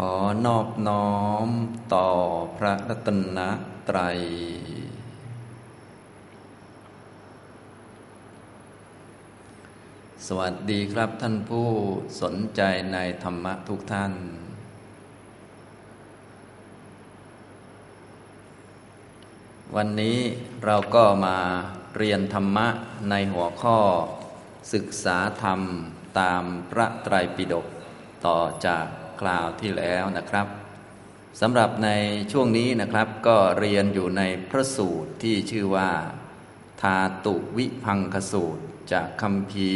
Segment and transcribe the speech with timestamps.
[0.00, 0.02] อ
[0.46, 1.12] นอบน้อ
[1.46, 1.48] ม
[1.94, 2.08] ต่อ
[2.56, 3.38] พระรัตน
[3.88, 4.18] ตรัย
[10.26, 11.68] สวัสดีครับท่านผู้
[12.22, 12.60] สนใจ
[12.92, 14.12] ในธรรมะทุกท่าน
[19.76, 20.18] วันนี้
[20.64, 21.38] เราก็มา
[21.96, 22.68] เรียนธรรมะ
[23.10, 23.78] ในหัวข้อ
[24.74, 25.60] ศึกษาธรรม
[26.20, 27.66] ตามพระไตรปิฎก
[28.26, 28.86] ต่อจาก
[29.20, 30.46] คราวที่แล้วนะครับ
[31.40, 31.90] สำหรับใน
[32.32, 35.90] ช่วงนี้นะครับก็เรียนอยู่ในพระสูตรที่ชื่อว่า
[36.80, 38.62] ทาตุวิพังคสูตร
[38.92, 39.70] จากคำพี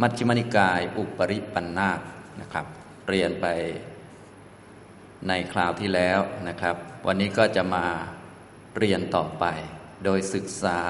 [0.00, 2.00] มัชฌิมนิกายอุปริปันธาต
[2.40, 2.66] นะครับ
[3.08, 3.46] เรียนไป
[5.28, 7.86] ในคราวที่แล้วนะครับ วันนี้ก็จะมา
[8.78, 9.44] เรียนต่อไป
[10.04, 10.80] โดยศึกษา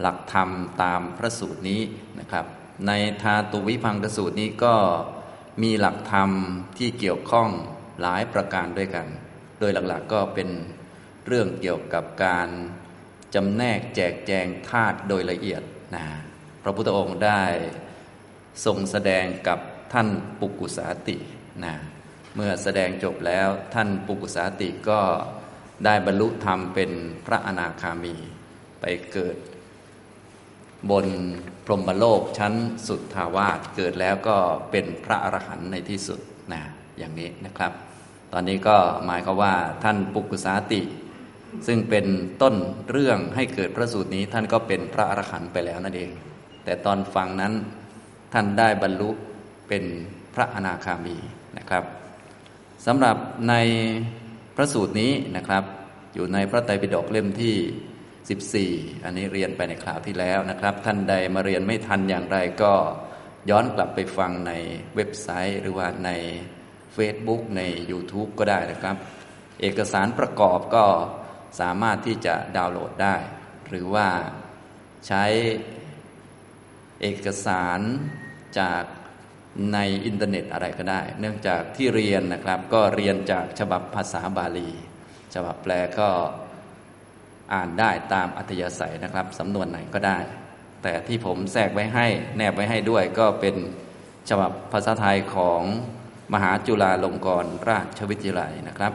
[0.00, 0.50] หลักธรรม
[0.82, 1.82] ตามพระสูตรนี้
[2.20, 2.46] นะครับ
[2.86, 2.92] ใน
[3.22, 4.74] ทาตุวิพังคสูตรนี้ก็
[5.62, 6.30] มีหลักธรรม
[6.78, 7.50] ที่เกี่ยวข้อง
[8.00, 9.06] หลายประการด้วยกัน
[9.58, 10.48] โดยหลักๆก็เป็น
[11.26, 12.48] เรื่องเกี่ยวกับการ
[13.34, 15.62] จำแนกแจกแจงธาตุโดยละเอียด
[15.94, 16.06] นะ
[16.62, 17.42] พระพุทธองค์ได้
[18.64, 19.58] ทรงแสดงกับ
[19.92, 20.08] ท่าน
[20.40, 21.16] ปุกุสาติ
[21.64, 21.74] นะ
[22.34, 25.00] เมื่อแสดงจบแล้วท่านปุกุสาติก็
[25.84, 26.90] ได้บรรลุธรรมเป็น
[27.26, 28.16] พระอนาคามี
[28.80, 29.36] ไปเกิด
[30.90, 31.06] บน
[31.64, 32.54] พรหมโลกชั้น
[32.86, 34.36] สุดทาวาสเกิดแล้วก็
[34.70, 36.20] เป็นพระอรหันต์ในที่สุด
[36.52, 36.62] นะ
[36.98, 37.72] อย่างนี้นะครับ
[38.32, 40.80] ตอนนี้ก็หมายความว่าท่านปุกุสาติ
[41.66, 42.06] ซึ่งเป็น
[42.42, 42.54] ต้น
[42.90, 46.10] เรื่องให้เกิดพระสูตรนี้ท่านก็เป็นพระอรหันต์ไปแล้วนั่นเอง
[46.64, 47.52] แต่ตอนฟังนั้น
[48.32, 49.10] ท่านได้บรรลุ
[49.68, 49.84] เป็น
[50.34, 51.16] พระอนาคามี
[51.58, 51.84] นะครับ
[52.86, 53.16] สำหรับ
[53.48, 53.54] ใน
[54.56, 55.64] พระสูตรนี้นะครับ
[56.14, 57.54] อยู่ในพระไตรปิฎกเล่มที่
[58.26, 62.74] 14 อันนี้เรียนไปในคราวที่แล้วนะครับ ท่านใดมาเรียนไม่ทันอย่างไรก็
[63.50, 64.52] ย้อนกลับไปฟังใน
[64.94, 66.10] เว็บไซต์ หรือว่าใน
[66.96, 68.96] Facebook ใน YouTube ก็ได้นะครับ
[69.60, 70.84] เอกสารประกอบก็
[71.60, 73.16] สามารถที่จะดาวน์โหลดได้
[73.68, 74.08] หรือว่า
[75.06, 75.24] ใช้
[77.00, 77.80] เอกสาร
[78.60, 78.82] จาก
[79.72, 84.70] ในอินเทอร์เน็ตอะไรก็ได้ เนื่องจากที่เรียนนะครับ ก็เรียนจากฉบับภาษาบาลี
[85.34, 86.08] ฉบับแปลก็
[87.52, 90.18] อ่านได้ตามอัธยาศัยนะครับ สำนวนไหนก็ได้
[90.82, 93.56] แต่ที่ผมแทรกไว้ให้แนบไว้ให้ด้วยก็เป็น
[94.28, 95.62] ฉบับภาษาไทยของ
[96.34, 98.92] มหาจุฬาลงกรณราชวิทยาลัยนะครับ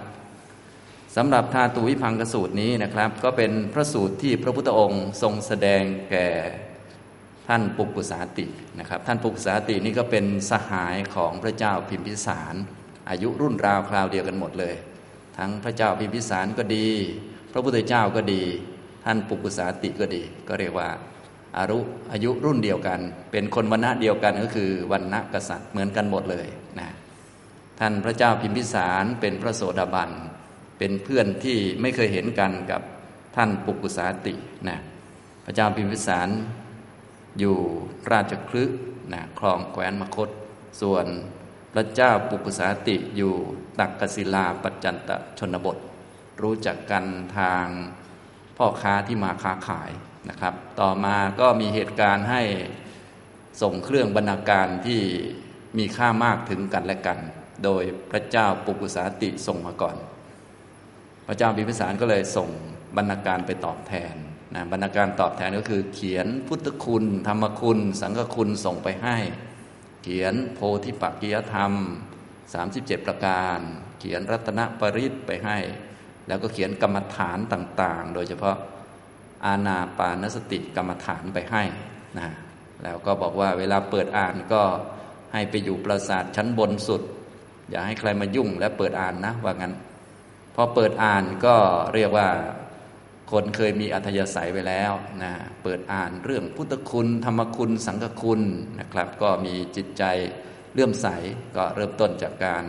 [1.15, 6.27] สำหรับธาตุวิพังกสูตรนี้นะครับ ก็เป็นพระสูตรที่พระพุทธองค์ทรงแสดงแก่
[7.47, 8.45] ท่านปุกุสาติ
[8.79, 12.55] นะครับ ท่านปุกุสาตินี่ก็เป็นสหายของพระเจ้าพิมพิสาร
[13.09, 14.75] อายุรุ่นราวคราวเดียวกันหมดเลย
[15.37, 16.89] ทั้งพระเจ้าพิมพิสารก็ดี
[17.53, 18.43] พระพุทธเจ้าก็ดี
[19.05, 20.89] ท่านปุกุสาติก็ดี ก็เรียกว่า
[21.57, 21.79] อารุ
[22.11, 22.99] อายุรุ่นเดียวกัน
[23.31, 26.47] เป็นคนวรรณะเดียวกันก็คือวรรณะกษัตริย์เหมือนกันหมดเลย
[26.79, 26.89] นะ
[27.79, 30.11] ท่านพระเจ้าพิมพิสารเป็นพระโสดาบัน
[30.77, 32.81] เป็นเพื่อนที่ไม่เคยเห็นกันกับ
[33.35, 34.33] ท่านปุกุสาติ
[34.69, 34.77] นะ
[35.45, 36.29] พระเจ้าพิมพิสาร
[37.39, 37.55] อยู่
[38.11, 38.63] ราชคลึ
[39.13, 40.29] นะคลองแคว้นมคต
[40.81, 41.05] ส่วน
[41.73, 43.33] พระเจ้าปุกุสาติอยู่
[43.79, 45.09] ตักกศิลาปัจจันต
[45.39, 45.77] ชนบท
[46.41, 47.05] รู้จักกัน
[47.37, 47.65] ทาง
[48.57, 49.91] พ่อค้าที่มาค้าขาย
[50.29, 52.41] นะครับ ต่อมาก็มีเหตุการณ์ให้
[53.61, 55.01] ส่งเครื่องบรรณาการที่
[55.77, 57.19] มีค่ามากถึงกันและกัน
[57.63, 59.95] โดยพระเจ้าปุกุสาติส่งมาก่อน
[61.27, 62.49] พระเจ้าพิพิสารก็เลยส่ง
[62.97, 64.15] บรรณาการไปตอบแทน
[64.55, 69.17] นะบรรณาการตอบแทนก็คือ เขียนพุทธคุณ ธรรมคุณ สังฆคุณส่งไปให้
[70.03, 71.71] เขียนโพธิปักกิยธรรม
[72.43, 73.59] 37 ประการ
[73.99, 75.57] เขียนรัตนปริศไปให้
[76.27, 78.55] แล้วก็เขียนกรรมฐานต่างๆ โดยเฉพาะ
[79.45, 81.63] อาณาปานสติกรรมฐานไปให้
[82.19, 82.29] นะ
[82.83, 84.61] แล้วก็บอกว่าเวลาเปิดอ่านก็
[85.33, 87.01] ให้ไปอยู่ปราสาทชั้นบนสุด
[87.69, 89.73] อย่าให้ใครมายุ่งและเปิดอ่านนะว่างั้น
[90.55, 91.55] พอเปิดอ่านก็
[91.93, 92.27] เรียกว่า
[93.31, 94.91] คนเคยมีอัธยาศัยไว้แล้ว
[95.23, 98.41] นะเปิดอ่านเรื่องพุทธคุณ ธรรมคุณ สังฆคุณ
[98.79, 100.03] นะครับ ก็มีจิตใจ
[100.73, 101.07] เลื่อมใส
[101.55, 102.63] ก็เริ่มต้นจากการ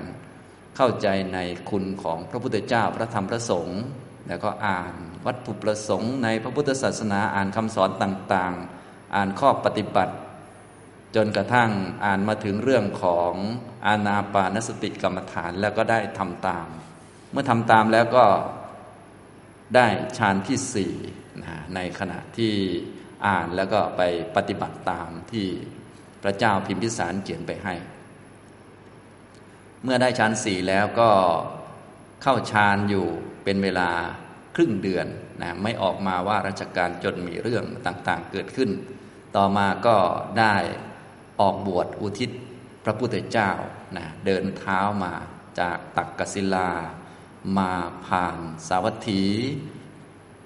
[0.77, 1.39] เข้าใจใน
[1.71, 3.81] คุณของพระพุทธเจ้าพระธรรมพระสงฆ์
[4.29, 4.95] แล้วก็อ่าน
[5.27, 10.15] วัตถุประสงค์ในพระพุทธศาสนาอ่านคำสอนต่างๆ อ่านข้อปฏิบัติ
[11.17, 11.71] จนกระทั่ง
[12.05, 13.33] อ่านมาถึงเรื่องของ
[13.87, 16.69] อาณาปานสติกรรมฐานแล้วก็ได้ทำตาม
[17.31, 18.25] เมื่อทำตามแล้วก็
[19.77, 19.87] ได้
[20.19, 20.93] ฌานที่สี่
[21.75, 22.55] ในขณะที่
[23.27, 24.03] อ่านแล้วก็ไป
[24.37, 25.47] ปฏิบัติตามที่
[26.23, 27.75] พระเจ้าพิมพิสารเขียนไปให้
[29.85, 31.11] เมื่อได้ฌานสี่แล้วก็
[32.23, 33.07] เข้าฌานอยู่
[33.45, 33.91] เป็นเวลา
[34.55, 35.07] ครึ่งเดือน
[35.43, 38.71] นะไม่ออกมาว่าราชการจนมีเรื่องต่างๆเกิดขึ้น
[39.37, 39.97] ต่อมาก็
[40.39, 40.55] ได้
[41.41, 42.31] ออกบวชอุทิศ
[42.85, 43.51] พระพุทธเจ้า
[43.97, 45.15] นะเดินเท้ามา
[45.61, 46.71] จากตักกศิลา
[47.59, 47.71] มา
[48.07, 48.37] ผ่าน
[48.69, 49.23] สาวัตถี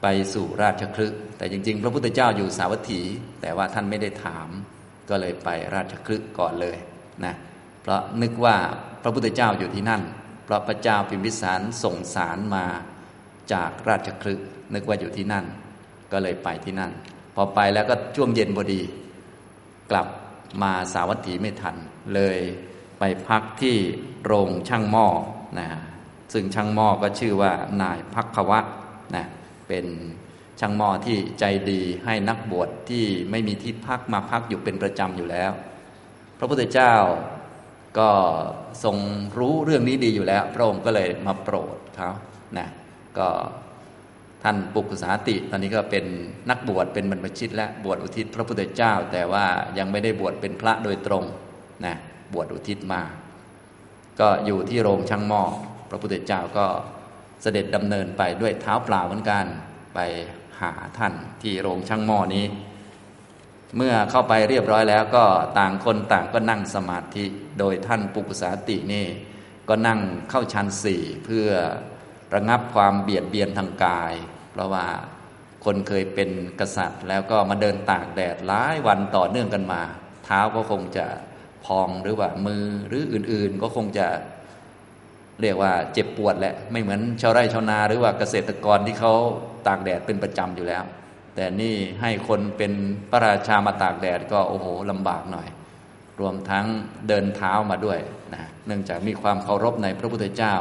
[0.03, 3.01] ไปสู่ราชคลึกแต่จริง ๆ พระพุทธเจ้าอยู่สาวัตถี
[3.41, 4.49] แต่ว่าท่านไม่ได้ถาม
[5.09, 6.77] ก็เลยไปราชคลึกก่อนเลย
[7.25, 7.35] นะ
[7.89, 8.57] ราะนึกว่า
[9.03, 10.03] พระพุทธเจ้าอยู่ที่นั่น
[10.45, 12.67] เพราะพระเจ้าพิมพิสารส่งสารมา
[13.53, 14.41] จากราชคลึก
[14.75, 15.45] นึกว่าอยู่ที่นั่น
[16.13, 16.93] ก็เลยไปที่นั่น
[17.35, 18.81] พอไปแล้วก็ช่วงเย็นพอดี
[19.91, 20.07] กลับ
[20.63, 21.77] มาสาวัตถีไม่ทัน
[22.15, 22.39] เลย
[22.99, 23.77] ไปพักที่
[24.25, 25.07] โรงช่างหม้อ
[25.59, 25.69] นะ
[26.33, 27.53] ซึ่งช่างหม้อก็ชื่อว่า
[27.83, 28.61] นายพักควะ
[29.17, 29.27] นะ
[29.69, 29.87] เป็น
[30.61, 35.53] ช่างหม้อที่ใจดีให้นักบวชที่ไม่มีที่พักมาพักอยู่เป็นประจำอยู่แล้ว
[36.39, 36.95] พระพุทธเจ้า
[37.99, 38.11] ก็
[38.85, 38.97] ทรง
[39.39, 42.11] รู้เรื่องนี้ดีอยู่แล้ว พระองค์ก็เลยมาโปรดเขา
[42.59, 42.69] นะ
[43.19, 43.29] ก็
[44.43, 46.05] ท่านปุกุสาติ ตอนนี้ก็เป็น
[46.51, 49.47] นักบวชเป็นบรรพชิต และบวชอุทิศพระพุทธเจ้า แต่ว่า
[49.79, 51.25] ยังไม่ได้บวชเป็นพระโดยตรง
[51.85, 51.97] นะ
[52.33, 53.03] บวชอุทิศมา
[54.21, 55.43] ก็อยู่ที่โรงช่างหม้อ
[55.91, 56.67] พระพุทธเจ้าก็
[57.43, 59.45] เสด็จดำเนินไปด้วยเท้าเปล่าเหมือนกัน
[59.95, 59.99] ไป
[60.61, 62.45] หาท่านที่โรงช่างหม้อนี้
[63.77, 65.25] เมื่อเข้าไปเรียบร้อยแล้วก็
[65.59, 67.25] ต่างคนต่างก็นั่งสมาธิ
[67.59, 69.07] โดยท่านปุกุสาตินี่
[69.69, 70.01] ก็นั่ง
[70.31, 71.49] เข้าชั้นสี่เพื่อ
[72.35, 74.15] ระงับความเบียดเบียนทางกาย
[74.53, 74.85] เพราะว่า
[75.65, 76.31] คนเคยเป็น
[76.61, 79.83] กษัตริย์ แล้วก็มาเดินตากแดดหลายวันต่อเนื่องกันมา
[80.25, 81.07] เท้าก็คงจะ
[81.65, 84.07] พองหรือว่ามือหรืออื่นๆ ก็คงจะ
[85.41, 89.13] เรียกว่าเจ็บปวดแหละไม่เหมือนชาวไร่ชาวนาหรือว่าเกษตรกรที่เขา
[89.67, 90.85] ตากแดดเป็นประจำอยู่แล้ว
[91.41, 92.73] แต่นี่ให้คนเป็น
[93.11, 95.49] พระราชามาตากแดดก็โอ้โหลำบากหน่อย
[96.21, 96.67] รวมทั้ง
[97.09, 97.99] เดินเท้ามาด้วย
[98.35, 100.55] นะเนื่องจากมีความเคารพในพระพุทธเจ้า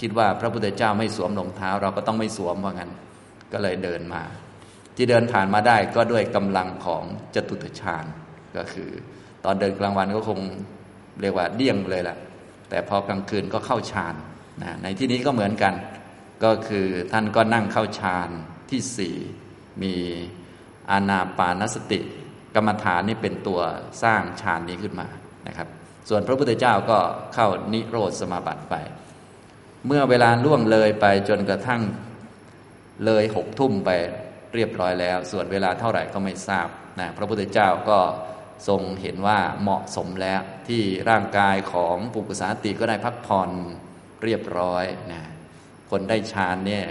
[0.00, 2.92] คิดว่าพระพุทธเจ้าไม่สวมรองเท้า เราก็ต้องไม่สวมว่างั้น
[3.52, 4.22] ก็เลยเดินมา
[4.96, 7.04] ที่เดินผ่านมาได้ก็ด้วยกำลังของ
[7.34, 8.04] จตุตฌาน
[8.56, 8.90] ก็คือ
[9.44, 10.40] ตอนเดินกลางวันก็คง
[11.20, 12.18] เรียกว่าเดี่ยงเลยแหละ
[12.70, 14.14] แต่พอกลางคืนก็เข้าฌาน
[14.62, 15.74] นะในที่นี้ก็เหมือนกัน
[16.44, 18.30] ก็คือท่านก็นั่งเข้าฌาน
[18.70, 19.16] ที่สี่
[19.82, 19.94] มี
[20.90, 22.00] อานาปานสติ
[22.54, 23.60] กรรมฐานนี่เป็นตัว
[24.02, 25.08] สร้างฌานนี้ขึ้นมา
[25.46, 25.68] นะครับ
[26.08, 26.98] ส่วนพระพุทธเจ้าก็
[27.34, 28.74] เข้านิโรธสมาบัติไป
[29.86, 31.82] เมื่อเวลาล่วงเลยไปจนกระทั่ง
[33.04, 33.90] เลยหกทุ่มไป
[34.54, 36.68] เรียบร้อยแล้ว ส่วนเวลาเท่าไหร่ก็ไม่ทราบ
[37.00, 38.00] นะพระพุทธเจ้าก็
[38.68, 43.50] ทรงเห็นว่าเหมาะสมแล้วที่ร่างกายของปุกุสาติก็ได้พักผ่อน
[44.24, 45.22] เรียบร้อยนะ
[45.90, 46.84] คนได้ฌานเนี่ย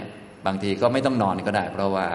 [0.46, 2.08] บางทีก็ไม่ต้องนอนก็ได้ เพราะว่า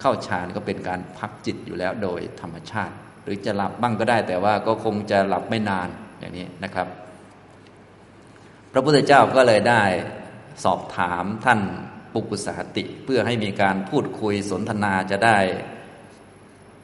[0.00, 5.88] เข้าฌานก็เป็นการพักจิตอยู่แล้วโดยธรรมชาติ หรือจะหลับบ้างก็ได้แต่ว่าก็คงจะหลับไม่นาน
[6.20, 6.86] อย่างนี้นะครับ
[8.72, 9.82] พระพุทธเจ้าก็เลยได้
[10.64, 11.60] สอบถามท่าน
[12.12, 15.38] ปุกุสาติ เพื่อให้มีการพูดคุยสนทนาจะได้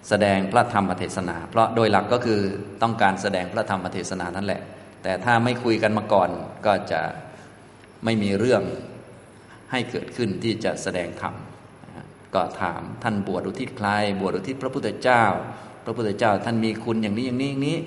[0.08, 2.40] แสดงพระธรรมเทศนา เพราะโดยหลักก็คือ
[2.82, 4.60] ต้องการแสดงพระธรรมเทศนานั่นแหละ
[5.02, 6.30] แต่ถ้าไม่คุยกันมาก่อน
[6.66, 7.00] ก็จะ
[8.04, 8.62] ไม่มีเรื่อง
[9.70, 11.34] ให้เกิดขึ้นที่จะแสดงธรรม
[12.34, 13.88] ก็ถามท่านบวชอุทิศใคร
[14.20, 15.24] บวชอุทิศพระพุทธเจ้า
[15.84, 17.78] พระพุทธเจ้าท่านมีคุณอย่างนี้อย่างนี้อย่างนี้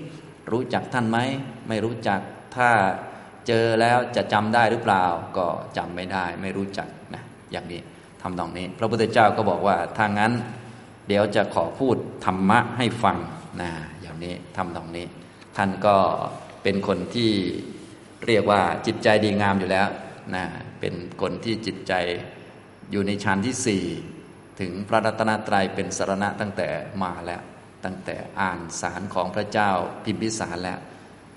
[0.52, 1.18] รู้จักท่านไหม
[1.68, 2.20] ไม่รู้จัก
[2.56, 2.70] ถ้า
[3.48, 5.06] เจอแล้วจะจำได้หรือเปล่า
[5.38, 5.48] ก็
[5.78, 7.82] จำไม่ได้ ไม่รู้จักนะอย่างนี้
[8.22, 10.32] ทำตรงนี้ พระพุทธเจ้าก็บอกว่าถ้างั้น
[11.08, 11.96] เดี๋ยวจะขอพูด
[12.26, 13.18] ธรรมะให้ฟัง
[13.62, 13.70] นะ
[14.02, 15.06] อย่างนี้ทำตรงนี้
[15.58, 15.96] ท่านก็
[16.64, 17.32] เป็นคนที่
[18.28, 19.88] เรียกว่าจิตใจดีงามอยู่แล้ว
[20.36, 20.46] นะ
[20.80, 21.94] เป็นคนที่จิตใจ
[22.92, 23.86] อยู่ในชั้นที่สี่
[24.60, 26.68] ถึงพระรัตนตรัยเป็นสารณะตั้งแต่
[27.04, 27.42] มาแล้ว
[27.86, 29.72] ตั้งแต่อ่านสารของพระเจ้า
[30.04, 30.80] พิมพิสารแล้ว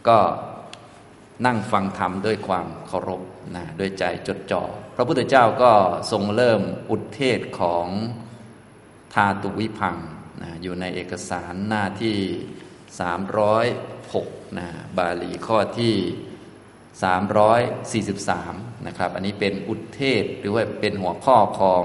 [0.09, 0.19] ก็
[1.47, 3.23] นั่งฟังธรรมด้วยความเคารพ
[3.57, 4.63] นะด้วยใจจดจ่อ
[4.97, 5.73] พระพุทธเจ้าก็
[6.11, 7.87] ทรงเริ่มอุทเทศของ
[9.15, 9.97] ธาตุวิพัง
[10.43, 12.17] นะอยู่ในเอกสารหน้าที่
[13.77, 15.95] 306นะบาลีข้อที่
[18.21, 21.85] 343 นะครับ อันนี้เป็นอุทเทศหรือว่าเป็นหัวข้อของ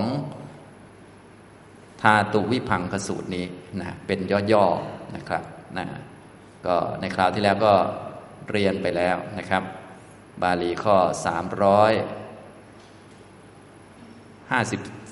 [2.05, 3.45] ธาตุวิพังคสูตรนี้
[3.81, 4.19] นะเป็น
[4.51, 5.43] ย่อๆนะครับ
[5.77, 5.85] นะ
[6.65, 7.73] ก็ในคราวที่แล้วก็
[8.51, 9.63] เรียนไปแล้วนะครับ
[10.41, 11.35] บาลีข้อ350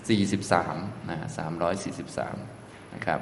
[0.07, 1.17] 43นะ
[1.85, 3.19] 343นะครับ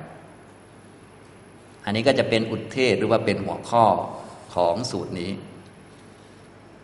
[1.86, 3.86] อันนี้ก็จะเป็นอุทเทศหรือว่าเป็นหัวข้อ
[4.56, 5.32] ของสูตรนี้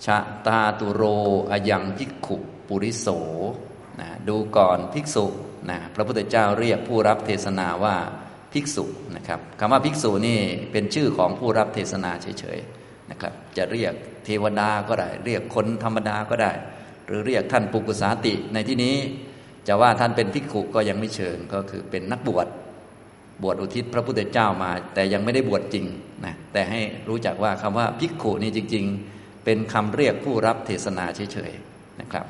[0.05, 0.17] ชะ
[0.47, 1.03] ตาตุโร
[1.51, 3.07] อยังภิกขุปุริโส
[3.99, 5.25] นะดูก่อนภิกษุ
[5.69, 7.95] นะพระพุทธเจ้าเรียกผู้รับเทศนาว่า
[8.53, 10.39] ภิกษุนะครับคำว่าภิกษุนี่
[10.71, 13.93] เป็นชื่อของผู้รับเทศนาเฉยๆนะครับ จะเรียก
[14.25, 16.51] เทวดาก็ได้ เรียกคนธรรมดาก็ได้
[17.07, 18.95] หรือเรียกท่านปุกุสาติ ในที่นี้
[19.67, 22.47] จะว่าท่านเป็นภิกขุก็ยังไม่เชิงก็คือเป็นนักบวช
[23.43, 25.85] บวชอุทิศพระพุทธเจ้ามา แต่ยังไม่ได้บวชจริง
[26.25, 32.25] นะแต่ให้รู้จักว่าคำว่าภิกขุนี่จริง ๆ เป็นคำเรียกผู้รับเทศนาเฉยๆนะครับ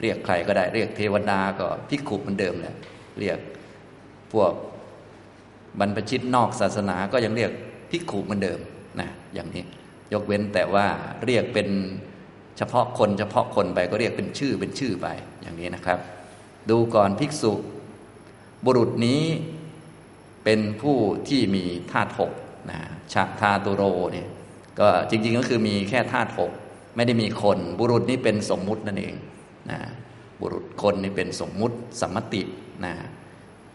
[0.00, 2.76] เรียกใครก็ได้ เรียกเทวดาก็พิกุเหมือนเดิมแหละ
[3.20, 3.38] เรียก
[4.32, 4.52] พวก
[5.78, 7.50] บรรพชิตนอกศาสนาก็ยังเรียก
[7.90, 8.58] พิกุเหมือนเดิม
[9.00, 9.64] นะอย่างนี้
[10.12, 10.86] ยกเว้นแต่ว่า
[11.24, 11.68] เรียกเป็น
[12.58, 15.06] เฉพาะคนเฉพาะคนไปก็เรียกเป็นชื่อเป็นชื่อไป
[15.42, 15.98] อย่างนี้นะครับ
[16.70, 17.52] ดูก่อนภิกษุ
[18.64, 19.22] บุรุษนี้
[20.44, 20.96] เป็นผู้
[21.28, 22.32] ที่มีธาตุหก
[22.70, 22.78] นะ
[23.12, 24.28] ชาทาตุโรเนี่ย
[24.80, 26.50] ก็จริงๆก็คือมีแค่ธาตุหก
[26.96, 29.14] ไม่ได้มีคน บุรุษนี้เป็นสมมุตินั่นเอง
[29.70, 29.80] นะ
[30.40, 32.42] บุรุษคนนี่เป็นสมมุติสัมมติ
[32.84, 32.94] นะ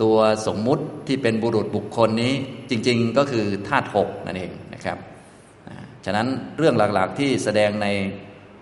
[0.02, 0.18] ตัว
[0.48, 2.34] สมมุติที่เป็นบุรุษบุคคลนี้
[2.70, 4.98] จริง ๆ ก็คือธาตุหกนั่นเองนะครับ
[6.06, 7.88] ฉะนั้นเรื่องหลักๆที่แสดงใน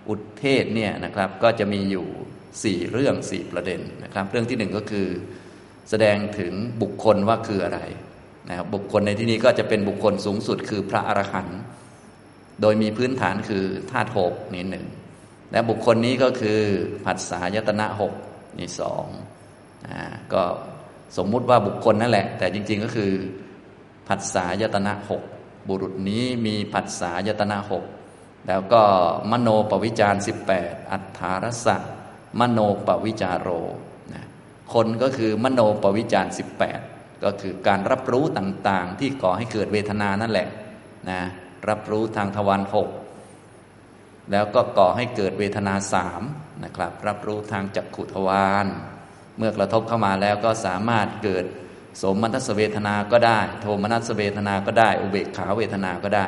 [0.09, 2.05] อุทเทศเนี่ยนะครับก็จะมีอยู่
[2.63, 5.07] สี่เรื่องสี่ประเด็นนะครับ เรื่องที่หนึ่งก็คือ
[5.89, 7.79] แสดงถึงบุคคลว่าคืออะไร
[8.49, 11.59] นะครับบุคคลในที่นี้ก็จะเป็นบุคคลสูงสุดคือพระอรหันต์
[12.61, 14.85] โดยมีพื้นฐานคือธาตุหกนี่หนึ่ง
[15.51, 16.59] และบุคคลนี้ก็คือ
[17.05, 18.13] ผัสสะยตนะหก
[18.59, 19.05] นี่สอง
[19.87, 20.01] อ่า
[20.33, 20.43] ก็
[21.17, 23.13] สมมุติว่าบุคคลนั่นแหละ แต่จริง ๆก็คือ
[24.07, 25.23] ผัสสะยตนะหก
[25.67, 27.83] บุรุษนี้มีผัสสะยตนะหก
[28.47, 28.81] แล้วก็
[29.31, 31.77] มโนปวิจารสิบแปดอัฏฐารสะ
[32.39, 33.49] มโนปวิจารโร
[34.13, 34.25] นะ
[34.73, 36.79] คนก็คือมโนปวิจารสิบแปด
[37.23, 40.47] ก็คือการรับรู้ต่างๆ ที่ก่อให้เกิดเวทนานั่นแหละ
[41.09, 41.21] นะ
[41.69, 42.89] รับรู้ทางทวารหก
[44.31, 46.21] แล้วก็ก่อให้เกิดเวทนาสาม
[46.63, 48.67] นะครับ รับรู้ทางจักขุทวาร
[49.37, 51.45] เมื่อกระทบเข้ามาแล้วก็สามารถเกิด
[52.01, 56.27] สมนัสเวทนาก็ได้ โทมนัสเวทนาก็ได้ อุเบกขาเวทนาก็ได้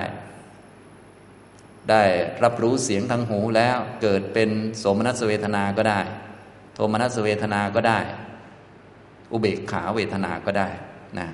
[1.89, 2.03] ได้
[2.43, 4.49] รับรู้เสียงทางหูแล้วเกิดเป็น
[4.83, 6.01] สมนัสเวทนาก็ได้
[6.75, 7.99] โทมนัสเวทนาก็ได้
[9.31, 10.69] อุเบกขาเวทนาก็ได้
[11.19, 11.27] นะ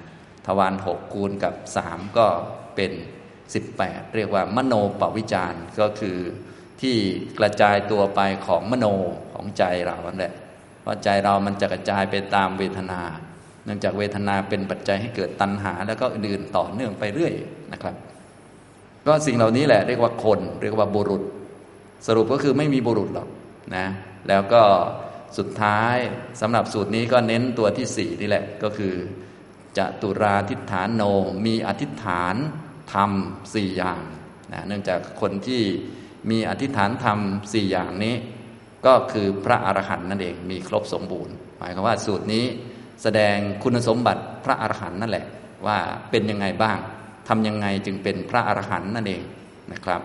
[0.45, 2.27] ทวารหกคูณกับสามก็
[2.75, 2.91] เป็น
[3.53, 6.17] 18 เรียกว่ามโนปวิจารก็คือ
[6.81, 6.95] ที่
[7.39, 8.85] กระจายตัวไปของมโน
[9.33, 10.33] ของใจเราแหละ
[10.81, 13.01] เพราะใจเรามันจะกระจายไปตามเวทนา
[13.65, 17.33] เนื่องจากเวทนาเป็นปัจจัยให้เกิดตัณหา แล้วก็อื่นต่อเนื่องไปเรื่อย
[17.73, 17.95] นะครับ
[19.05, 21.23] ก็สิ่งเหล่านี้แหละเรียกว่าคนเรียกว่าบุรุษ
[22.07, 23.27] สรุปก็คือไม่มีบุรุษหรอก
[23.75, 23.87] นะ
[24.29, 24.63] แล้วก็
[25.37, 25.95] สุดท้าย
[26.41, 28.93] สำหรับสูตรนี้ก็เน้นตัวที่สี่นี่แหละก็คือ
[29.77, 31.03] จะตุราทิฏฐานโน
[31.45, 32.35] มีอธิษฐาน
[32.93, 33.11] ธรรม
[33.53, 34.03] สี่อย่าง
[34.53, 35.63] นะเนื่องจากคนที่
[36.29, 37.19] มีอธิษฐานธรรม
[37.53, 38.15] สี่อย่างนี้
[38.85, 42.45] ก็คือพระอรหันต์นั่นเองมีครบสมบูรณ์ หมายความว่าสูตรนี้
[43.03, 45.25] แสดงคุณสมบัติพระอรหันต์นั่นแหละ
[45.67, 45.77] ว่า
[46.11, 46.77] เป็นยังไงบ้าง
[47.27, 49.21] ทำยังไงจึงเป็นพระอรหันต์นั่นเอง
[49.73, 50.01] นะครับ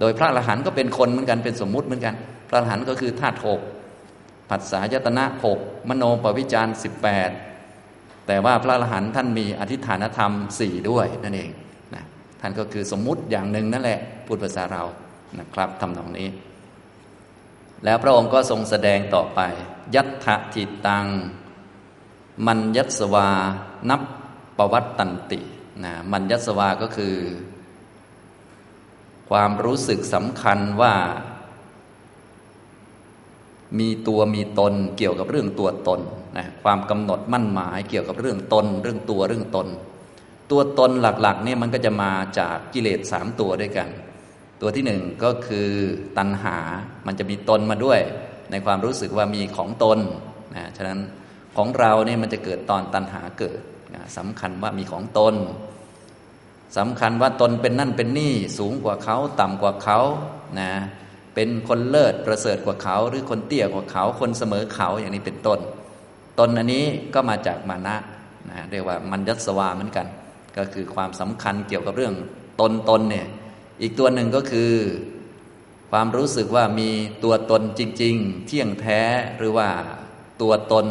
[0.00, 2.14] โดยพระอรหันต์ก็เป็นคนเหมือนกันเป็นสมมุติเหมือนกัน
[2.48, 3.60] พระอรหันต์ก็คือธาตุหก
[4.50, 7.30] ผัสสะยตนะหกมโนปวิจารสิบแปด
[8.26, 11.50] แต่ว่าพระอรหันต์ท่านมีอธิฐานธรรมสี่ด้วยนั่นเอง
[11.94, 12.04] นะ
[12.40, 14.84] ท่านก็คือสมมุติอย่างหนึ่งนั่นแหละพูดภาษาเรา
[15.38, 16.28] นะครับทำนองนี้
[17.84, 19.40] แล้วพระองค์ก็ทรงแสดงต่อไป
[19.94, 21.06] ยัตถทิตัง
[22.46, 23.28] มันยัสวา
[23.90, 24.02] นับ
[24.58, 25.40] ประวัตตันติ
[25.84, 27.16] นะมันยัสวาก็คือ
[29.30, 30.94] ความรู้สึกสำคัญว่า
[33.78, 36.00] มีตัวมีตนเกี่ยวกับเรื่องตัวตน
[36.36, 39.68] นะความกำหนดมั่นหมายเกี่ยวกับเรื่องตน เรื่องตัวเรื่องตน
[40.50, 43.88] ตัวตนหลักๆเนี่ยมันก็จะมาจากกิเลสสามตัวด้วยกัน
[44.60, 45.68] ตัวที่หนึ่งก็คือ
[46.18, 46.56] ตัณหา
[47.06, 48.00] มันจะมีตนมาด้วย
[48.50, 49.98] ในความรู้สึกว่ามีของตน
[50.56, 51.00] นะฉะนั้น
[51.56, 53.60] ของเราเนี่ยมันจะเกิดตอนตัณหาเกิด
[53.94, 55.34] นะสำคัญว่ามีของตน
[56.78, 59.98] สำคัญว่าตนเป็นนั่นเป็นนี่ สูงกว่าเขาต่ำกว่าเขา
[60.60, 60.70] นะ
[61.34, 65.58] เป็นคนเลิศประเสริฐกว่าเขา หรือคนเตี้ยกว่าเขา คนเสมอเขาอย่างนี้เป็นต้น
[66.38, 66.84] ตนอันนี้
[67.14, 67.96] ก็มาจากมานะ
[68.50, 70.06] นะเรียกว่ามันยัสวาเหมือนกัน
[70.56, 72.14] ก็คือความสำคัญเกี่ยวกับเรื่อง
[72.60, 73.26] ตนตนเนี่ย
[73.80, 74.72] อีกตัวหนึ่งก็คือ
[75.90, 76.90] ความรู้สึกว่ามี
[77.24, 79.00] ตัวตนจริง ๆ เที่ยงแท้
[79.38, 79.68] หรือว่า
[80.42, 80.86] ตัวตน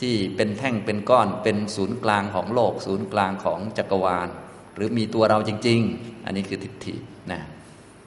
[0.00, 4.28] ที่เป็นแท่งเป็นก้อนเป็นศูนย์กลางของโลก ศูนย์กลางของจักรวาล
[4.76, 6.94] หรือมีตัวเราจริง ๆ อันนี้คือทิฏฐิ
[7.32, 7.40] นะ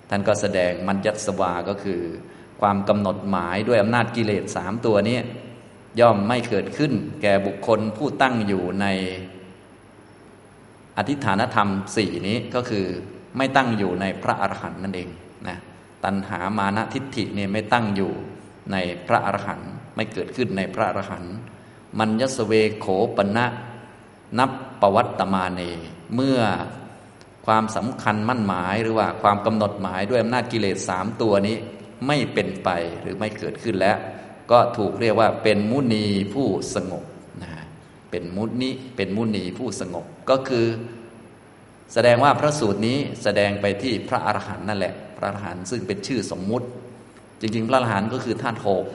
[0.09, 2.01] ท่านก็แสดงมัญญัสวาก็คือ
[2.61, 5.19] ความกำหนดหมายด้วยอำนาจกิเลสสามตัวนี้
[5.99, 8.85] ย่อมไม่เกิดขึ้น แก่บุคคลผู้ตั้งอยู่ใน
[10.97, 12.85] อธิฐานธรรมสี่นี้ก็คือ
[13.37, 15.09] ไม่ตั้งอยู่ในพระอรหันต์นั่นเอง
[15.47, 15.57] นะ
[16.03, 18.11] ตัณหามานะทิฏฐิเนี่ยไม่ตั้งอยู่
[18.71, 21.33] ในพระอรหันต์ไม่เกิดขึ้นในพระอรหันต์
[21.99, 22.85] มันยสเวโข
[23.17, 23.45] ปณะ
[24.39, 25.61] นับปวัตตมาเน
[26.15, 26.39] เมื่อ
[27.45, 31.57] ความสำคัญมั่นหมายหรือว่าความกำหนดหมายด้วยอำนาจกิเลสสามตัวนี้
[32.07, 32.69] ไม่เป็นไป
[33.01, 33.97] หรือไม่เกิดขึ้นแล้ว
[34.51, 37.03] ก็ถูกเรียกว่าเป็นมุนีผู้สงบ
[37.43, 37.51] นะ
[38.11, 40.65] เป็นมุนีเป็นมุนีผู้สงบก็คือ
[41.93, 46.67] แสดงว่าพระสูตรนี้แสดงไปที่พระอรหันต์นั่นแหละ พระอรหันต์ซึ่งเป็นชื่อสมมุติ
[47.41, 48.85] จริง ๆ พระอรหันต์ก็คือธาตุหก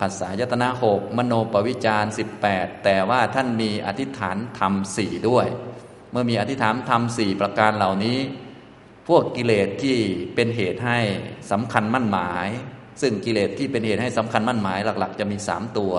[0.00, 5.46] ภาษายตนาหกมโนปวิจารสิบแปดแต่ว่าท่านมีอธิษฐานธรรมสี่ด้วย
[6.10, 8.18] เมื่อมีอธิษฐานธรรมสี่ประการเหล่านี้
[9.08, 9.98] พวกกิเลสที่
[10.34, 10.98] เป็นเหตุให้
[11.52, 12.48] สำคัญมั่นหมาย
[13.00, 15.94] ซึ่งกิเลสที่เป็นเหตุให้สำคัญมั่นหมายหลัก ๆ จะมีสามตัว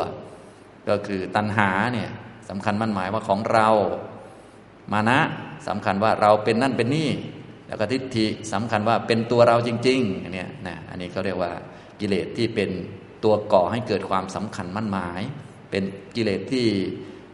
[0.89, 2.09] ก็คือตัณหาเนี่ย
[2.49, 3.67] สำคัญมั่นหมายว่าของเรา
[4.93, 5.19] มานะ
[5.67, 7.09] สำคัญว่าเราเป็นนั่นเป็นนี่
[7.67, 11.51] แล้วก็ทิฏฐิสำคัญว่าเป็นตัวเราจริงๆอันนี้นะอันนี้เขาเรียกว่า
[11.99, 12.69] กิเลสที่เป็น
[13.23, 15.21] ตัวก่อให้เกิดความสำคัญมั่นหมาย
[15.71, 15.83] เป็น
[16.15, 16.67] กิเลสที่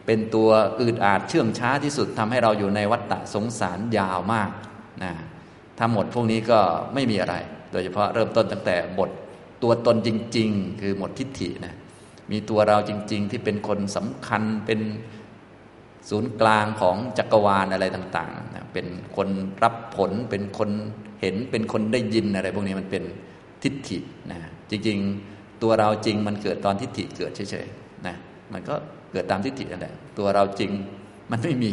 [0.06, 0.50] เป็นตัว
[0.80, 4.50] อืดอาดเชื่องช้าที่สุดทำให้เราอยู่ในวัฏฏะสงสารยาวมาก
[5.02, 5.12] นะ
[5.78, 6.60] ถ้าหมดพวกนี้ก็
[6.94, 7.34] ไม่มีอะไร
[7.72, 9.10] โดยเฉพาะเริ่มต้นตั้งแต่บท
[9.62, 11.76] ตัวตนจริง ๆ คือหมดทิฏฐินะ
[12.30, 14.80] มีตัวเราจริง ๆ ที่เป็นคนสำคัญเป็น
[16.08, 19.28] ศูนย์กลางของจักรวาลอะไรต่างๆนะเป็นคน
[19.62, 20.70] รับผลเป็นคน
[21.20, 23.02] เห็นเป็นคนได้ยินอะไร พวกนี้มันเป็น
[23.62, 23.98] ทิฏฐิ
[24.30, 24.38] นะ
[24.70, 28.16] จริงๆตัวเราจริงมันเกิดตอนทิฏฐิเกิดเฉยๆนะ
[28.52, 28.74] มันก็
[29.12, 30.70] เกิดตามทิฏฐินั่นแหละตัวเราจริง
[31.30, 31.70] มันไม่มี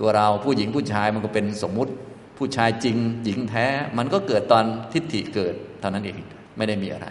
[0.00, 1.92] ตัวเราผู้หญิงผู้ชายมันก็เป็นสมมุติ
[2.38, 3.66] ผู้ชายจริง หญิงแท้
[3.98, 6.18] มันก็เกิดตอนทิฏฐิเกิดเท่านั้นเอง
[6.56, 7.08] ไม่ได้มีอะไร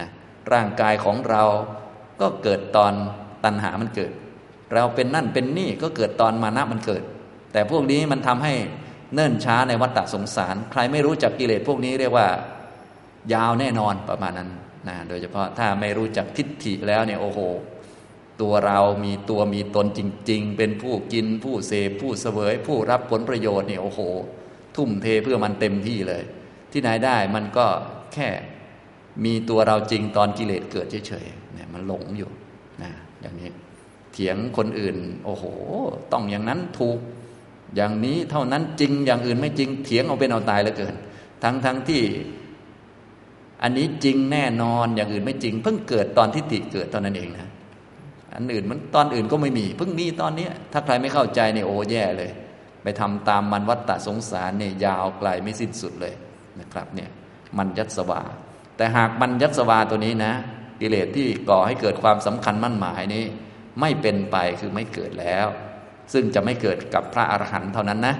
[0.00, 0.08] นะ
[0.52, 1.44] ร่างกายของเรา
[2.20, 2.92] ก็เกิดตอน
[3.44, 4.12] ตัณหามันเกิด
[4.74, 7.02] เราเป็นนั่นเป็นนี่ก็เกิดตอนมานะมันเกิด
[7.52, 8.54] แต่พวกนี้มันทำให้
[9.14, 12.28] เนิ่นช้าในวัฏฏะสงสาร ใครไม่รู้จักกิเลสพวกนี้เรียกว่า
[13.32, 14.50] ยาวแน่นอนประมาณนั้น
[14.88, 17.40] นะโดยเฉพาะถ้าไม่รู้จักทิฏฐิแล้วเนี่ยโอ้โห
[18.40, 20.00] ตัวเรามีตัวมีตนจ
[20.30, 24.00] ริง ๆ เป็นผู้กินผู้เสพผู้เสวย ผู้รับผลประโยชน์เนี่ยโอ้โห
[24.76, 26.22] ทุ่มเทเพื่อมันเต็มที่เลย
[26.72, 27.66] ที่ไหนได้มันก็
[28.14, 28.28] แค่
[29.24, 32.30] มีตัวเราจริงตอนกิเลสเกิดเฉยๆเนี่ยมันหลงอยู่
[32.82, 32.90] นะ
[33.22, 33.50] อย่างนี้
[34.12, 35.44] เถียงคนอื่น โอ้โห
[36.12, 36.98] ต้องอย่างนั้นถูก
[37.76, 40.94] อย่างนี้เท่านั้นจริงอย่างอื่นไม่จริงเถียงเอาเป็นเอาตายเหลือเกิน
[41.42, 42.02] ทั้งทั้งที่
[43.62, 47.48] อันนี้จริงแน่นอนอย่างอื่นไม่จริง เพิ่งเกิดตอนที่ติเกิดตอนนั้นเองนะ
[48.36, 52.30] อันอื่นมันตอนอื่นก็ไม่มี เพิ่งมีตอนนี้ถ้าใครไม่เข้าใจเนี่ยโอ้แย่เลย
[52.82, 56.14] ไปทำตามมันวัฏฏะสงสารเนี่ยยาวไกลไม่สิ้นสุดเลย
[56.60, 57.10] นะครับเนี่ย
[57.58, 58.22] มันยัตสวา
[58.76, 60.32] แต่หากมันยัตสวาตัวนี้นะ
[60.80, 63.24] กิเลสที่ก่อให้เกิดความสำคัญมั่นหมายนี้
[63.80, 65.46] ไม่เป็นไปคือไม่เกิดแล้ว
[66.12, 68.16] ซึ่งจะไม่เกิดกับพระอรหันต์เท่านั้นนะ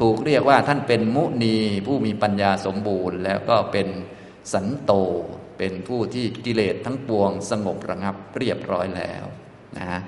[0.00, 3.88] ถูกเรียกว่าท่านเป็นมุนีผู้มีปัญญาสมบูรณ์ แล้วก็เป็น
[4.52, 4.92] สันโต
[5.58, 9.24] เป็นผู้ที่กิเลสทั้งปวงสงบระงับเรียบร้อยแล้ว
[9.76, 10.00] นะ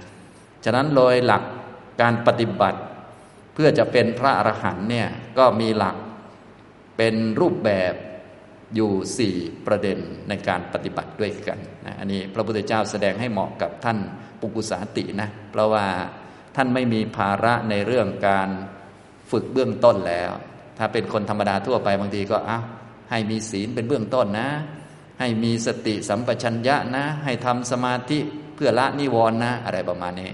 [0.65, 1.43] ฉะนั้นโดยหลัก
[2.01, 2.81] การปฏิบัติ
[3.55, 5.09] เพื่อจะเป็นพระอรหันต์เนี่ย
[5.39, 5.97] ก็มีหลัก
[6.97, 7.95] เป็นรูปแบบ
[8.75, 13.99] อยู่สี่ประเด็นในการปฏิบัติด้วยกันนะอันนี้พระพุทธเจ้าแสดงให้เหมาะกับท่าน
[14.41, 15.85] ปุกุสาตินะเพราะว่า
[16.57, 18.49] ท่านไม่มีภาระในเรื่องการ
[19.31, 20.31] ฝึกเบื้องต้นแล้ว
[20.79, 22.59] ถ้าเป็นคนธรรมดาทั่วไปบางทีก็อ้า
[23.11, 24.49] ให้มีศีลเป็นเบื้องต้นนะ
[25.21, 28.19] ให้มีสติสัมปชัญญะนะ ให้ทำสมาธิ
[28.55, 30.31] เพื่อละนิวรณ์นะ อะไรประมาณนี้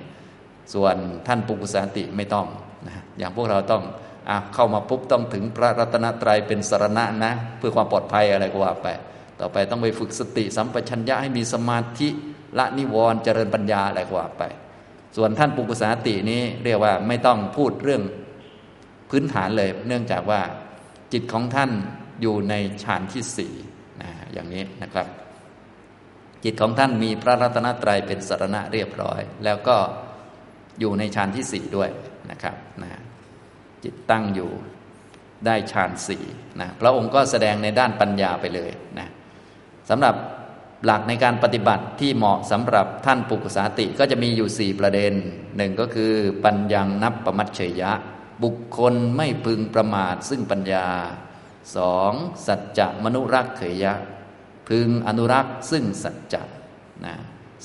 [0.74, 2.46] ส่วนท่านปุกุสาติไม่ต้อง
[2.86, 3.82] นะอย่างพวกเราต้อง
[4.28, 8.88] อเข้ามาปุ๊บต้องถึงพระรัตนตรัยเป็นสารณะนะ เพื่อความปลอดภัยอะไรก็ว่าไป
[9.40, 12.08] ต่อไปต้องไปฝึกสติสัมปชัญญะให้มีสมาธิ
[12.58, 14.42] ละนิวรณ์เจริญปัญญาอะไรกว่าไป
[15.16, 18.02] ส่วนท่านปุกุสาตินี้เรียกว่าไม่ต้องพูดเรื่อง
[19.10, 20.40] พื้นฐานเลย เนื่องจากว่า
[21.12, 21.70] จิตของท่าน
[22.22, 23.52] อยู่ในฌานที่สี่
[24.02, 25.06] นะอย่างนี้นะครับ
[26.44, 29.76] จิตของท่านมีพระรัตนตรัยเป็นสรณะเรียบร้อย แล้วก็
[30.80, 31.90] อยู่ในฌานที่สี่ด้วย
[32.30, 32.90] นะครับนะ
[33.84, 34.50] จิตตั้งอยู่
[35.46, 36.24] ได้ฌานสี่
[36.60, 39.08] นะพระองค์ก็แสดงในด้านปัญญาไปเลยนะ
[39.90, 40.14] สำหรับ
[40.84, 45.12] หลักในการปฏิบัติที่เหมาะสำหรับท่านปุกุสาติก็จะมีอยู่สี่ประเด็น
[45.56, 46.12] หนึ่งก็คือ
[46.44, 47.92] ปัญญังนับประมัชเฉยะ
[48.42, 50.88] บุคคลไม่พึงประมาทซึ่งปัญญา
[51.76, 52.12] สอง
[52.46, 53.94] สัจจะมนุรักเขยะ
[54.68, 56.42] พึงอนุรักษ์ซึ่งสัจจะ
[57.04, 57.14] นะ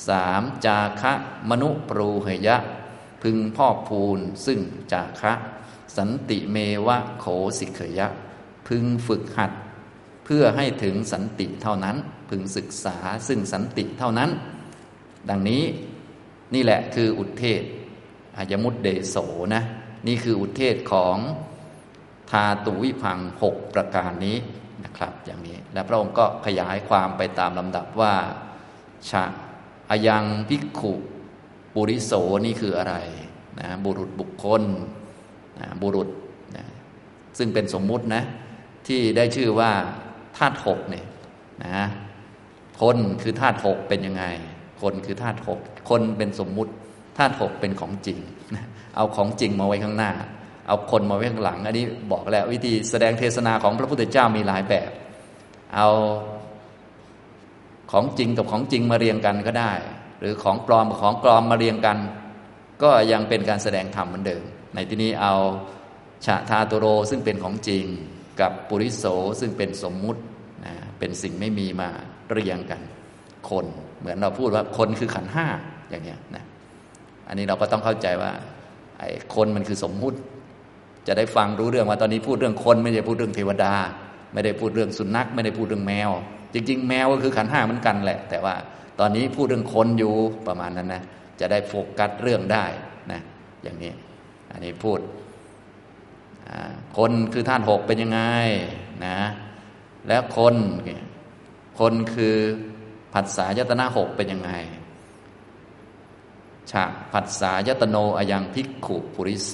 [0.07, 1.13] สามจาคะ
[1.49, 2.57] มนุปรูเหยะ
[3.23, 4.59] พึงพ่อพูนซึ่ง
[4.91, 5.33] จาคะ
[5.97, 7.25] สันติเมวะโข
[7.59, 8.07] สิเขยะ
[8.67, 9.51] พึงฝึกหัด
[10.25, 11.97] เพื่อให้ถึงสันติเท่านั้น
[12.29, 14.29] พึงศึกษาซึ่งสันติเท่านั้น
[15.29, 15.63] ดังนี้
[16.53, 17.63] นี่แหละคืออุทเทศ
[18.37, 19.15] อายมุตเดโส
[19.55, 19.63] นะ
[20.07, 21.17] นี่คืออุทเทศของ
[22.31, 24.37] ทาตุวิพังหกประการนี้
[24.83, 28.15] นะครับ อย่างนี้และพระองค์ก็ขยายความไปตามลำดับว่า
[29.09, 29.23] ชะ
[29.89, 30.93] อายังพิกขุ
[31.73, 32.11] ปุริโส
[32.45, 32.95] นี่คืออะไร
[33.59, 34.63] นะบุรุษบุคคล
[35.59, 36.09] นะบุรุษ
[36.55, 36.65] นะ
[37.37, 38.23] ซึ่งเป็นสมมุตินะ
[38.87, 39.71] ที่ได้ชื่อว่า
[40.37, 41.05] ธาตุหกเนี่ย
[41.65, 41.85] นะ
[42.81, 44.23] คนคือธาตุหกเป็นยังไง
[44.81, 46.71] คนคือธาตุหกคนเป็นสมมุติ
[47.17, 48.17] ธาตุหกเป็นของจริง
[48.95, 50.11] เอาของจริงมาไว้ข้างหน้า
[50.67, 54.91] เอาคนมาไว้ข้างหลัง อันนี้บอกแล้ววิธีแสดงเทศนาของพระพุทธเจ้ามีหลายแบบ
[55.75, 55.89] เอา
[57.91, 59.71] ของจริงกับของจริงมาเรียงกันก็ได้
[60.19, 61.97] หรือของปลอมกับของปลอมมาเรียงกัน
[62.83, 64.43] ก็ยังเป็นการแสดงธรรมเหมือนเดิม
[64.75, 65.33] ในที่นี้เอา
[66.25, 67.85] ชาทาตุโรซึ่งเป็นของจริง
[68.41, 69.05] กับปุริโส
[69.39, 70.21] ซึ่งเป็นสมมุติ
[70.65, 71.89] นะเป็นสิ่งไม่มีมา
[72.31, 72.81] เรียงกัน
[73.49, 73.65] คน
[73.99, 75.45] เหมือนเราพูดว่าคนคือขันห้า
[75.89, 76.43] อย่างเงี้ยนะ
[77.27, 78.31] อันนี้เราก็ต้องเข้าใจว่า
[78.99, 80.17] ไอ้คนมันคือสมมุติ
[81.07, 83.73] จะได้ฟังรู้เรื่องว่าตอนนี้พูดเรื่องคนไม่ได้พูดเรื่องเทวดา
[84.33, 86.09] ไม่ได้พูดเรื่องสุนัข ไม่ได้พูดเรื่องแมว
[86.53, 88.55] จริง ๆ แมวก็คือขันห้าเหมือนกันแหละ แต่ว่า
[88.99, 90.13] ตอนนี้พูดเรื่องคนอยู่
[90.47, 91.03] ประมาณนั้นนะ
[91.39, 92.65] จะได้โฟกัสเรื่องได้
[93.11, 93.21] นะ
[93.63, 93.91] อย่างนี้
[94.51, 94.99] อันนี้พูด
[96.97, 98.21] คนคือท่านหกเป็นยังไง
[99.05, 99.19] นะ
[100.07, 100.55] แล้วคน
[101.79, 102.35] คนคือ
[103.13, 104.51] ผัสสะยตนาหกเป็นยังไง
[106.71, 109.53] ฉะผัสสะยตโนอยังภิกขุปุริโส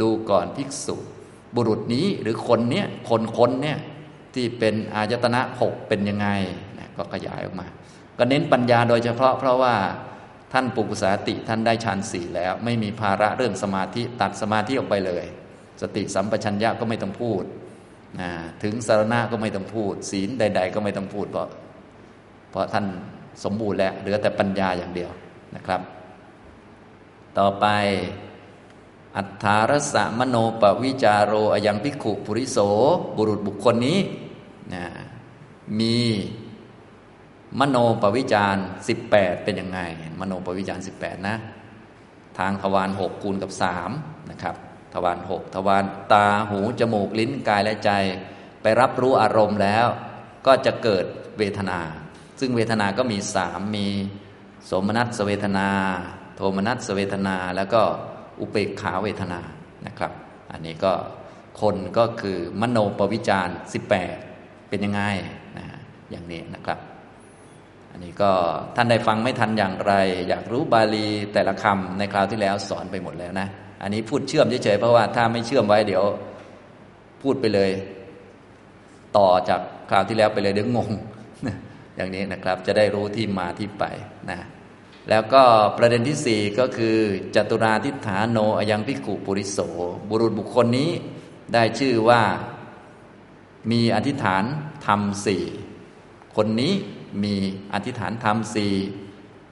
[0.00, 0.96] ดูก่อนภิกษุ
[1.54, 3.78] บุรุษนี้หรือคนเนี้ยคนคนเนี้ย
[4.34, 6.28] ที่เป็นอายตนะหกเป็นยังไง
[6.78, 7.66] นะก็ขยายออกมา
[8.18, 9.74] ก็เน้นปัญญาโดยเฉพาะเพราะว่า
[10.52, 15.24] ท่านปุกุสาติท่านได้ฌานสี่แล้ว ไม่มีภาระเรื่องสมาธิตัดสมาธิออกไปเลย
[15.82, 17.42] สติสัมปชัญญะก็ไม่ต้องพูด
[18.62, 21.48] ถึงสารณะก็ไม่ต้องพูด ศีลใด ๆ ก็ไม่ต้องพูดเพราะ
[22.50, 22.86] เพราะท่าน
[23.44, 25.10] สมบูรณ์แล้วเหลือแต่ปัญญาอย่างเดียว
[25.56, 25.80] นะครับ
[27.38, 27.66] ต่อไป
[29.16, 32.58] อัฏฐารสะมโนปวิจารโรอยังพิขุปุริโส
[33.16, 33.98] บุรุษบุคคลนี้
[34.74, 34.84] นะ
[35.78, 35.96] มี
[37.60, 38.56] มโนปวิจาร
[38.88, 39.80] สิบแปดเป็นยังไง
[40.20, 41.36] มโนปวิจารสิบแปดนะ
[42.38, 43.90] ทางทวารหกคูณกับสาม
[44.30, 44.56] นะครับ
[44.94, 47.90] ทวารหกทวารตาหูจมูกลิ้นกายและใจ
[48.62, 49.86] ไปรับรู้อารมณ์แล้ว
[50.46, 51.04] ก็จะเกิด
[51.38, 51.80] เวทนา
[52.40, 53.86] ซึ่งเวทนาก็มีสามมี
[54.70, 55.68] สมนัตสเวทนา
[56.36, 57.82] โทมนัสสเวทนาแล้วก็
[58.40, 59.40] อุเบกขาเวทนา
[59.86, 60.12] นะครับ
[60.52, 60.92] อันนี้ก็
[61.60, 64.16] คนก็คือมโนปวิจารสิบแปด
[64.68, 65.02] เป็นยังไง
[65.58, 65.66] นะ
[66.10, 66.78] อย่างนี้นะครับ
[67.92, 68.30] อันนี้ก็
[68.76, 69.92] ท่านได้ฟังไม่ทันอย่างไร
[70.28, 73.48] อยากรู้บาลีแต่ละคำในคราวที่แล้วสอนไปหมดแล้วนะ
[73.82, 76.04] อันนี้พูดเชื่อมเฉยๆเพราะว่าถ้าไม่เชื่อมไว้เดี๋ยว
[77.22, 77.70] พูดไปเลย
[79.16, 80.90] ต่อจากคราวที่แล้วไปเลยเดี๋ยวงง
[81.96, 83.84] อย่างนี้นะครับจะได้รู้ที่มาที่ไป
[84.30, 84.40] นะ
[85.10, 85.42] แล้วก็
[85.78, 86.96] ประเด็นที่สี่ก็คือ
[87.34, 89.58] จตุราทิฏฐานโนอยังพิกุปุริโส
[90.08, 90.90] บุรุษบุคคลนี้
[91.54, 92.22] ได้ชื่อว่า
[93.70, 94.44] มีอธิษฐาน
[94.86, 95.44] ธรรมสี่
[96.36, 96.72] คนนี้
[97.24, 97.34] มี
[97.74, 98.72] อธิษฐานธรรมสี่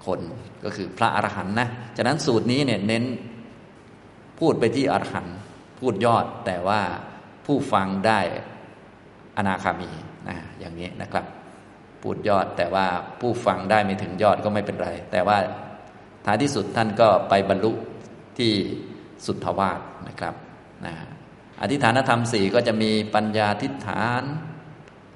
[0.07, 0.21] คน
[0.65, 3.05] ก็คือพระอรหันต์นะ ฉะนั้นสูตรนี้เนี่ยเน้น
[4.39, 5.37] พูดไปที่อรหันต์
[5.79, 6.81] พูดยอดแต่ว่า
[7.47, 8.21] ผู้ฟังได้
[9.37, 9.91] อนาคามี
[10.29, 11.25] นะอย่างนี้นะครับ
[12.03, 12.87] พูดยอดแต่ว่า
[13.21, 15.39] ผู้ฟังได้ไม่ถึงยอดก็ไม่เป็นไร แต่ว่า
[16.25, 17.73] ท้ายที่สุดท่านก็ไปบรรลุ
[18.39, 18.53] ที่
[19.27, 20.35] สุทธวาสนะครับ
[20.87, 20.95] นะ
[21.63, 24.23] อธิฐานธรรมสี่ก็จะมีปัญญาทิฏฐาน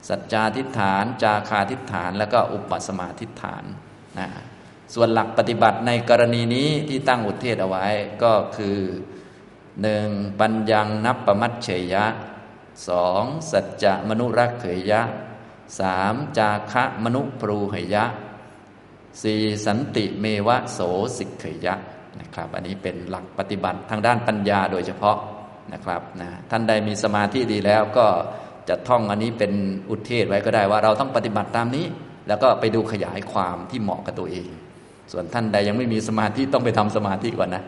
[0.08, 3.64] สัจจาทิฏฐาน จาคาทิฏฐาน แล้วก็อุปสมาทิฏฐาน
[4.18, 4.28] นะ
[4.94, 7.86] ส่วนหลักปฏิบัติในกรณีนี้ที่ตั้งอุทเทศเอาไว้
[8.22, 8.76] ก็คือ
[9.82, 10.08] หนึ่ง
[10.40, 12.04] ปัญญังนับประมัตเฉยยะ
[12.88, 15.00] สองสัจจะมนุรักเขยยะ
[15.80, 18.04] สามจาคะมนุปรูเหยยะ
[19.22, 20.78] สี่สันติเมวะโส
[21.16, 21.74] สิกเขยยะ
[22.20, 25.16] นะครับ อันนี้เป็นหลักปฏิบัติทางด้านปัญญาโดยเฉพาะ
[25.72, 28.06] นะครับนะท่านใดมีสมาธิดีแล้วก็
[28.68, 29.52] จะท่องอันนี้เป็น
[29.90, 31.86] อุทเทศไว้ก็ได้ว่าเราต้องปฏิบัติตามนี้
[32.28, 34.48] แล้วก็ไปดูขยายความที่เหมาะกับตัวเอง
[35.12, 37.64] ส่วนท่านใดยังไม่มีสมาธิต้องไปทำสมาธิก่อนนะ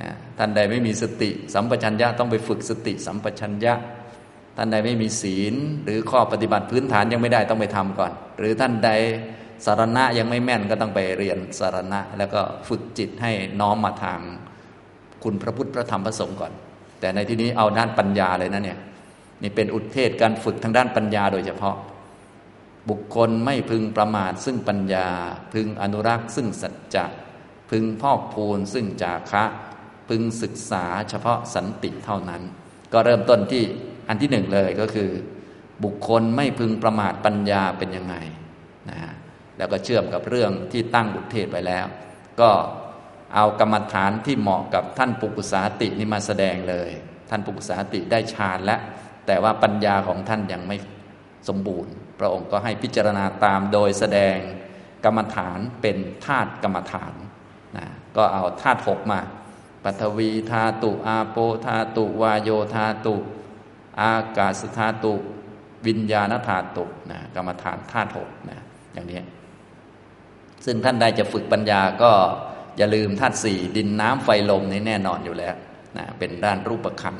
[0.00, 3.74] นะท่านใดไม่มีสติสัมปชัญญะต้องไปฝึกสติสัมปชัญญะ
[4.56, 5.54] ท่านใดไม่มีศีล
[5.84, 8.90] หรือข้อปฏิบัติพื้นฐานยังไม่ได้ต้องไปทำก่อน หรือท่านใด
[9.66, 14.20] สารณะยังไม่แม่นก็ต้องไปเรียนสารณะ แล้วก็ฝึกจิตให้น้อมมาทาง
[15.24, 16.52] คุณพระพุทธพระธรรมพระสงฆ์ก่อน
[17.00, 18.78] แต่ในที่นี้เอาด้านปัญญาเลยนะเนี่ย
[19.42, 21.76] นี่เป็นอุทเทศการฝึกทางด้านปัญญาโดยเฉพาะ
[22.88, 25.08] บุคคลไม่พึงประมาทซึ่งปัญญา
[25.52, 27.04] พึงอนุรักษ์ซึ่งสัจจะ
[27.70, 29.44] พึงพอกพูนซึ่งจาคะ
[30.08, 32.42] พึงศึกษาเฉพาะสันติเท่านั้น
[32.92, 33.64] ก็เริ่มต้นที่
[34.08, 35.10] อันที่หนึ่งเลยก็คือ
[35.84, 38.16] บุคคลไม่พึงประมาทปัญญาเป็นยังไง
[38.90, 38.98] นะ
[39.56, 41.86] แล้วก็เชื่อมกับเรื่องที่ตั้งบุตรเทศไปแล้ว
[42.40, 42.50] ก็
[43.34, 46.90] เอากรรมฐานที่เหมาะกับท่านปุกุสาตินี่มาแสดงเลย
[47.30, 48.80] ท่านปุกุสาติได้ฌานแล้ว
[49.26, 50.76] แต่ว่าปัญญาของท่านยังไม่
[51.48, 54.36] สมบูรณ์ พระองค์ก็ให้พิจารณาตามโดยแสดง
[55.04, 57.14] กรรมฐานเป็นธาตุกรรมฐาน
[57.76, 59.20] นะก็เอาธาตุหกมา
[59.86, 63.14] ปัทวีธาตุ อาโปธาตุ วายโยธาตุ
[64.02, 65.14] อากาศธาตุ
[65.86, 68.58] วิญญาณธาตุนะกรรมฐานธาตุหกนะ
[68.92, 69.20] อย่างนี้
[70.64, 72.12] ซึ่งท่านใดจะฝึกปัญญาก็
[72.76, 75.54] อย่าลืมธาตุสี่ดินน้ำไฟลมนี่แน่นอนอยู่แล้ว
[75.96, 77.16] นะเป็นด้านรูปขัน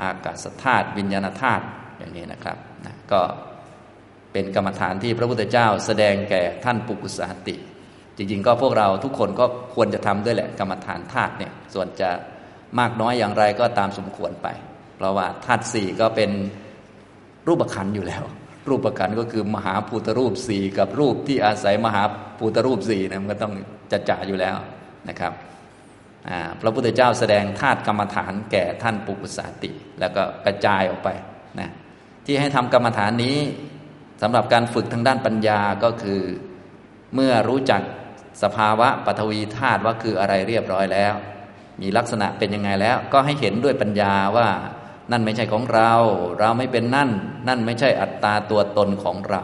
[0.00, 1.64] อากาศธาตุวิญญาณธาตุ
[1.98, 3.20] อย่างนี้นะครับนะก็
[4.32, 7.56] เป็นกรรมฐานที่พระพุทธเจ้าแสดงแก่ท่านปุกุสาติ
[8.16, 9.44] จริงๆ ก็พวกเราทุกคนก็
[9.74, 12.10] ควรจะทำด้วยแหละกรรมฐานธาตุเนี่ยส่วนจะ
[12.78, 14.48] มากน้อยอย่างไรก็ตามสมควรไป
[14.96, 16.30] เพราะว่าธาตุสี่ก็เป็น
[17.48, 18.24] รูปขันอยู่แล้ว
[18.68, 22.02] รูปขันก็คือมหาภูตรูปสี่กับรูปที่อาศัยมหา
[22.38, 23.54] ภูตรูปสี่นะมันก็ต้อง
[23.92, 24.56] จะจ่าอยู่แล้ว
[25.08, 25.32] นะครับ
[26.60, 29.70] พระพุทธเจ้าแสดงธาตุกรรมฐานแก่ท่านปุกุสาติ
[30.00, 31.08] แล้วก็กระจายออกไป
[31.60, 31.70] นะ
[32.26, 33.36] ที่ให้ทำกรรมฐานนี้
[34.22, 36.20] สำหรับการฝึกทางด้านปัญญาก็คือ
[37.14, 37.82] เมื่อรู้จัก
[38.42, 41.14] สภาวะปฐวีธาตุว่าคืออะไรเรียบร้อยแล้ว
[41.80, 44.48] มีลักษณะเป็นยังไงแล้ว ก็ให้เห็นด้วยปัญญาว่า
[45.12, 45.92] นั่นไม่ใช่ของเรา
[46.38, 47.10] เราไม่เป็นนั่น
[47.48, 49.42] นั่นไม่ใช่อัตตาตัวตนของเรา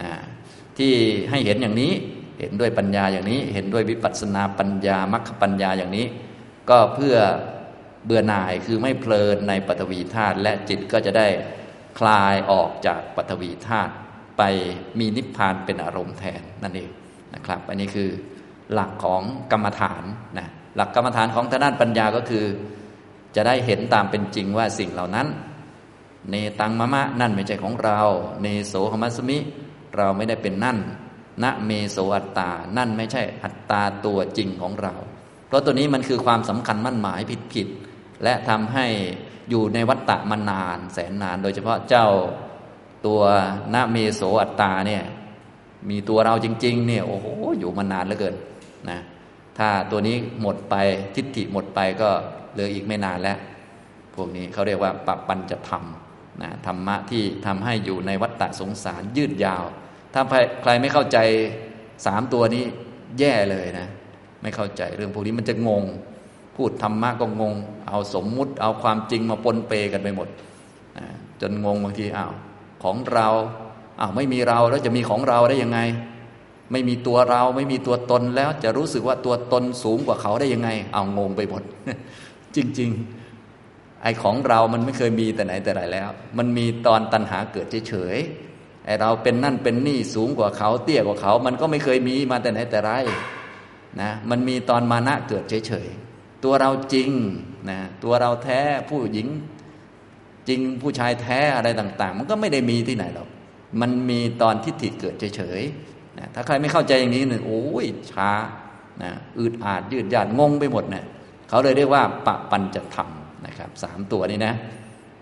[0.00, 0.12] นะ
[0.78, 0.92] ที่
[1.30, 1.92] ให้เห็นอย่างนี้
[2.40, 6.06] เห็นด้วยปัญญาอย่างนี้ เห็นด้วยวิปัสสนาปัญญามรรคปัญญาอย่างนี้
[6.70, 7.16] ก็เพื่อ
[8.04, 11.26] เบื่อหน่ายคือไม่เพลินในปฐวีธาตุและจิตก็จะได้
[11.98, 13.92] คลายออกจากปฐวีธาตุ
[14.38, 14.42] ไป
[14.98, 16.90] มีนิพพานเป็นอารมณ์แทนนั่นเอง
[17.34, 18.08] นะครับ อันนี้คือ
[18.72, 20.04] หลักของกรรมฐาน
[20.38, 22.44] นะหลักกรรมฐานของทางด้านปัญญาก็คือ
[23.36, 25.26] จะได้เห็นตามเป็นจริงว่าสิ่งเหล่านั้น
[26.30, 28.00] เนตังมะมะนั่นไม่ใช่ของเรา
[28.42, 29.38] เนโสหมัสมิ
[29.96, 30.78] เราไม่ได้เป็นนั่น
[31.42, 34.94] ณเมโสอัตตา นั่นไม่ใช่อัตตาตัวจริงของเรา
[35.48, 37.68] เพราะตัวนี้มันคือความสำคัญมั่นหมายผิดผิด
[38.24, 38.86] และทำให้
[39.50, 42.06] อยู่ในวัฏฏะมานาน แสนนาน โดยเฉพาะเจ้า
[43.06, 43.20] ตัว
[43.74, 45.02] ณเมโสอัตตาเนี่ย
[45.90, 47.26] มีตัวเราจริง ๆ เนี่ยโอ้โห
[47.58, 48.34] อยู่มานานเหลือเกิน
[48.90, 48.98] นะ
[49.58, 50.74] ถ้าตัวนี้หมดไป
[51.14, 52.10] ทิฏฐิหมดไปก็
[52.52, 53.38] เหลืออีกไม่นานแล้ว
[54.14, 55.84] พวกนี้เขาเรียกว่าปัปัญจะธรรม
[56.42, 59.64] นะธรรมะที่ทำให้อยู่ในวัฏฏะสงสารยืดยาว
[60.14, 60.22] ถ้า
[60.62, 61.18] ใครไม่เข้าใจ
[62.06, 62.64] สามตัวนี้
[63.18, 63.88] แย่เลยนะ
[64.42, 65.84] ไม่เข้าใจเรื่องพวกนี้มันจะงง
[66.56, 67.54] พูดธรรมะก็งง
[67.88, 70.28] เอาสมมุติ เอาความจริงมาปนเปกันไปหมด
[70.98, 71.06] นะ
[71.40, 72.32] จนงงบางทีอ้าว
[72.84, 73.28] ของเรา
[74.00, 75.80] อ้าวไม่มีเราแล้วจะมีของเราได้ยังไง
[76.72, 81.62] ไม่มีตัวเราไม่มีตัวตนแล้วจะรู้สึกว่าตัวตนสูงกว่าเขาได้ยังไง เอางงไปหมด
[82.56, 82.90] จริง
[83.46, 92.92] ๆ ไอ้ของเรามันไม่เคยมีแต่ไหนแต่ไรแล้ว มันมีตอนตัณหาเกิดเฉยๆไอ้เราเป็นนั่นเป็นนี่สูงกว่าเขาเตี้ยกว่าเขา มันก็ไม่เคยมีมาแต่ไหนแต่ไร
[94.00, 97.10] นะมันมีตอนมานะเกิดเฉยๆตัวเราจริง
[97.70, 99.28] นะตัวเราแท้ผู้หญิง
[100.48, 103.28] จริงผู้ชายแท้อะไรต่าง ๆ มันก็ไม่ได้มีที่ไหนหรอก
[103.80, 108.30] มันมีตอนทิฏฐิเกิดเฉยๆนะถ้าใครไม่เข้าใจอย่างนี้เนี่ยโอ้ยช้า
[109.02, 111.04] นะอืดอาดยืดยาดงงไปหมดเนะี่ย
[111.48, 113.08] เขาเลยเรียกว่าปะปัญจะธรรม
[113.46, 114.54] นะครับสามตัวนี้นะ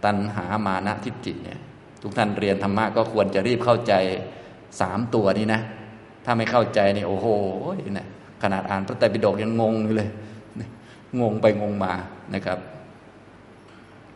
[0.05, 1.59] ตัณหามานะทิฏฐิเนี่ย
[2.03, 3.95] ทุกท่านเรียนธรรมะก็ควรจะรีบเข้าใจ
[4.81, 5.61] สามตัวนี้นะ
[6.25, 7.27] ถ้าไม่เข้าใจนี่โอ้โห
[7.99, 8.07] นะ
[8.43, 10.09] ขนาดอ่านพระไตรปิฎกยังงงเลย
[11.21, 11.93] งงไปงงมา
[12.35, 12.59] นะครับ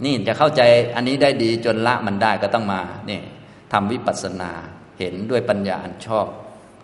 [0.04, 0.62] นี่จะเข้าใจ
[0.96, 3.22] อันนี้ได้ดีจนละมันได้ก็ต้องมาเนี่ย
[3.72, 4.50] ทำวิปัสสนา
[4.98, 6.26] เห็นด้วยปัญญาอันชอบ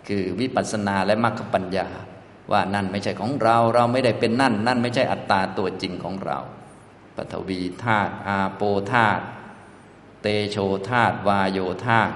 [0.07, 1.87] คือวิปัสสนาและมรรคปัญญา
[2.51, 6.39] ว่านั่นไม่ใช่ของเราเราไม่ได้เป็นนั่น นั่นไม่ใช่อัตตาตัวจริงของเรา
[7.15, 9.23] ปฐวีธาตุอาโปธาตุ
[10.21, 10.57] เตโช
[10.89, 12.13] ธาตุวาโยธาตุ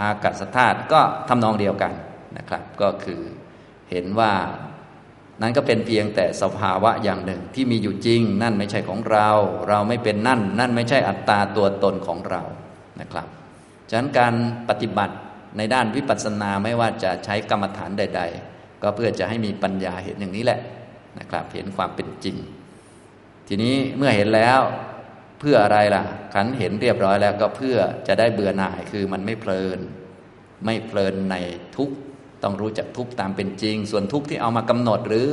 [0.00, 1.92] อากาศธาตุก็ทำนองเดียวกัน
[2.36, 3.20] นะครับ ก็คือ
[3.90, 4.32] เห็นว่า
[5.40, 9.28] นั้นก็เป็นเพียงแต่สภาวะอย่างหนึ่งที่มีอยู่จริง นั่นไม่ใช่ของเรา
[9.68, 12.42] เราไม่เป็นนั่น นั่นไม่ใช่อัตตาตัวตนของเรา
[13.00, 13.26] นะครับ
[13.90, 14.34] ฉะนั้นการ
[14.68, 15.14] ปฏิบัติ
[15.56, 20.60] ในด้านวิปัสสนาไม่ว่าจะใช้กรรมฐานใด ๆ ก็เพื่อจะให้มีปัญญาเห็นอย่างนี้แหละ
[21.18, 22.36] นะครับเห็นความเป็นจริง
[23.48, 24.60] ทีนี้เมื่อเห็นแล้ว
[25.40, 26.02] เพื่ออะไรล่ะ
[26.34, 27.76] ขันเห็นเรียบร้อยแล้วก็เพื่อ
[28.08, 29.78] จะได้เบื่อหน่ายคือมันไม่เพลิน
[30.64, 31.36] ไม่เพลินใน
[31.76, 31.90] ทุก
[32.42, 35.28] ต้องรู้จักทุกตามเป็นจริง ส่วนทุกที่เอามากำหนดหรือ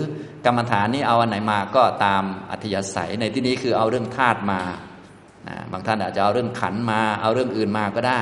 [0.45, 4.61] กรรมฐานนี้เอาอันไหนมาก็ตามอัธยาศัยในที่นี้คือเอาเรื่องธาตุมา
[5.71, 8.21] บางท่านอาจจะเอาเรื่องขันมา เอาเรื่องอื่นมาก็ได้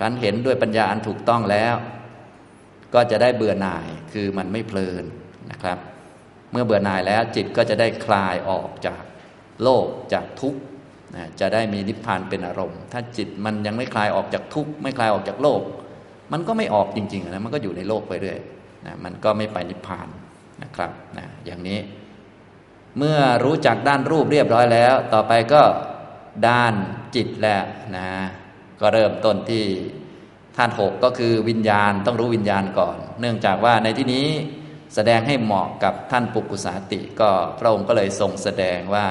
[0.00, 1.74] การเห็นด้วยปัญญาอันถูกต้องแล้ว
[2.94, 5.04] ก็จะได้เบื่อหน่ายคือมันไม่เพลิน
[5.50, 5.78] นะครับ
[6.52, 9.02] เมื่อเบื่อหน่ายแล้วจิตก็จะได้คลายออกจาก
[9.62, 10.60] โลกจากทุกข์
[11.40, 15.60] จะได้มีนิพพานเป็นอารมณ์ ถ้าจิตมันยังไม่คลายออกจากทุกข์ไม่คลายออกจากโลก
[16.32, 18.38] มันก็ไม่ออกจริงๆนะมันก็อยู่ในโลกไปเรื่อย
[18.86, 20.08] นะมันก็ไม่ไปนิพพาน
[20.62, 21.78] นะครับนะอย่างนี้
[22.98, 25.62] เมื่อรู้จักด้านรูปเรียบร้อยแล้ว ต่อไปก็
[26.48, 26.72] ด้าน
[27.14, 27.60] จิตแหละ
[27.96, 28.08] นะ
[28.80, 29.64] ก็เริ่มต้นที่
[30.56, 34.26] ท่านหกก็คือวิญญาณต้องรู้วิญญาณก่อน เนื่องจากว่าในที่นี้
[34.94, 39.06] แสดงให้เหมาะกับท่านปุกุสาติ ก็พระองค์ก็เลยทรงแสดงว่า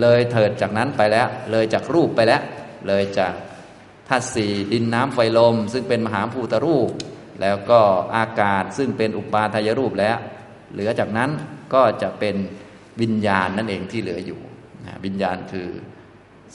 [0.00, 2.42] เลยเถิดจากนั้นไปแล้ว เลยจากรูปไปแล้ว
[2.88, 6.90] เลยจากาตุสี่ดินน้ำไฟลม ซึ่งเป็นมหาภูตรูป
[7.40, 7.80] แล้วก็
[8.16, 10.16] อากาศซึ่งเป็นอุปาทายรูปแล้ว
[10.72, 11.30] เหลือจากนั้น
[11.74, 12.36] ก็จะเป็น
[13.00, 14.40] วิญญาณนั่นเองที่เหลืออยู่
[14.84, 15.68] นะวิญญาณคือ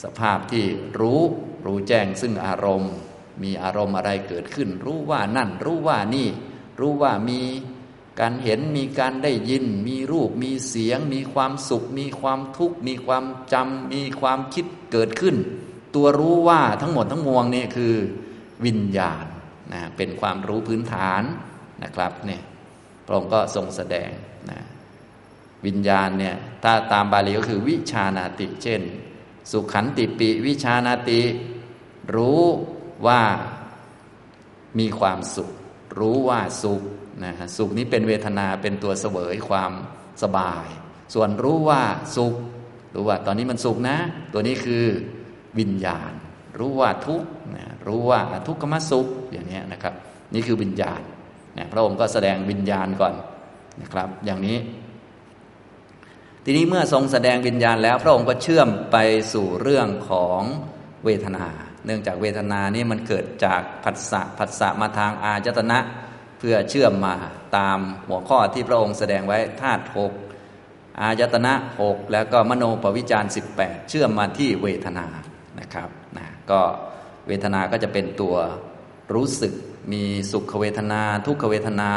[0.04, 0.66] สภาพที่
[1.00, 1.22] รู้
[1.66, 2.94] รู้แจ้งซึ่งอารมณ์
[3.44, 6.28] มีอารมณ์อะไรเกิดขึ้น รู้ว่านั่น รู้ว่านี่
[6.80, 7.42] รู้ว่ามี
[8.20, 15.36] การเห็นมีการได้ยิน มีรูป มีเสียง มีความสุข มีความทุกข์ มีความจำมีความคิดเกิดขึ้น
[15.96, 17.94] ตัวรู้ว่าทั้งหมดทั้งมวงนี่คือ
[18.66, 19.26] วิญญาณ
[19.74, 21.22] นะเป็นความรู้พื้นฐาน
[21.84, 22.42] นะครับเนี่ย
[23.06, 24.10] พระองค์ก็ทรงแสดง
[24.50, 24.60] นะ
[25.66, 28.82] วิญญาณเนี่ยถ้าตามบาลีก็คือวิชานาติ เช่น
[29.52, 31.22] สุขันติปิวิชานาติ
[32.16, 32.44] รู้
[33.08, 33.22] ว่า
[34.80, 35.50] มีความสุข
[36.00, 36.82] รู้ว่าสุข
[37.24, 39.72] นะสุขนี้เป็นเวทนาเป็นตัวเสวยความ
[40.24, 40.66] สบาย
[41.14, 41.84] ส่วนรู้ว่า
[42.16, 42.36] สุข
[42.96, 43.98] รู้ว่าตอนนี้มันสุขนะ
[44.34, 44.86] ตัวนี้คือ
[45.60, 46.12] วิญญาณ
[46.60, 49.94] รู้ว่าทุกข์นะรู้ว่าทุกขมสุขอย่างนี้นะครับ
[50.34, 51.02] นี่คือวิญญาณ
[51.58, 53.14] นะพระองค์ก็แสดงวิญญาณก่อน
[53.82, 54.58] นะครับ อย่างนี้
[56.44, 58.98] ทีนี้เมื่อทรงแสดงวิญญาณแล้ว พระองค์ก็เชื่อมไป
[59.34, 60.42] สู่เรื่องของ
[61.06, 61.48] เวทนา
[61.86, 65.80] เนื่องจากเวทนานี้มันเกิดจากผัสสะผัสสะมาทางอาจตนะ
[66.40, 67.16] เพื่อเชื่อมมา
[67.58, 70.14] ตามหัวข้อที่พระองค์แสดงไว้ธาตุหก
[71.02, 75.06] อายตนะหกแล้วก็มโนปวิจารสิบแปดเชื่อมมาที่เวทนา
[75.60, 76.62] นะครับนะก็
[77.28, 78.36] เวทนาก็จะเป็นตัว
[79.14, 79.54] รู้สึก
[79.92, 81.92] มีสุขเวทนา ทุกขเวทนา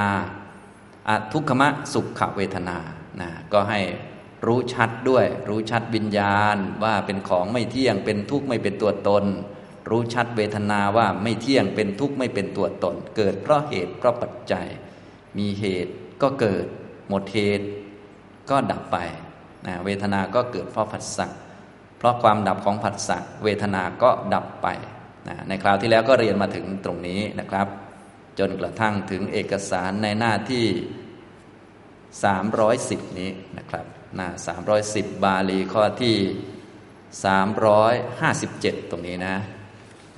[1.33, 2.77] ทุกขมะสุขเวทนา
[3.21, 3.81] นะก็ให้
[4.47, 9.25] รู้ชัดด้วย รู้ชัดวิญญาณว่าเป็นของไม่เที่ยงเป็นทุกข์ไม่เป็นตัวตน
[9.91, 14.67] รู้ชัดเวทนาว่าไม่เที่ยงเป็นทุกข์ไม่เป็นตัวตน เกิดเพราะเหตุเพราะปัจจัย
[15.39, 15.93] มีเหตุ
[16.23, 16.67] ก็เกิด
[17.09, 17.67] หมดเหตุ
[18.51, 18.97] ก็ดับไป
[19.67, 21.27] นะเวทนาก็เกิดเพราะผัสสะ
[22.01, 24.69] เพราะความดับของผัสสะเวทนาก็ดับไป
[25.29, 27.67] นะในคราวที่แล้วก็เรียนมาถึงตรงนี้นะครับ
[28.39, 30.67] จนกระทั่งถึงเอกสารในหน้าที่
[32.37, 33.85] 310 นี้นะครับ
[34.17, 34.29] หน้า
[34.77, 36.17] 310 บาลีข้อที่
[37.93, 39.37] 357 ตรงนี้นะ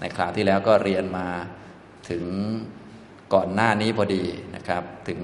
[0.00, 1.28] ในคราวที่แล้วก็เรียนมา
[2.10, 2.24] ถึง
[3.34, 5.20] ก่อนหน้านี้พอดีนะครับ ถึง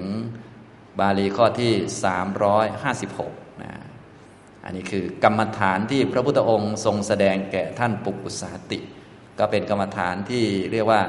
[1.01, 1.73] บาลีข้อที่
[2.69, 3.48] 356
[4.69, 8.79] อันนี้คือกรรมฐานที่พระพุทธองค์ทรงแสดงแก่ท่านปุกุสาติ
[9.39, 11.03] ก็เป็นกรรมฐานที่เรียกว่า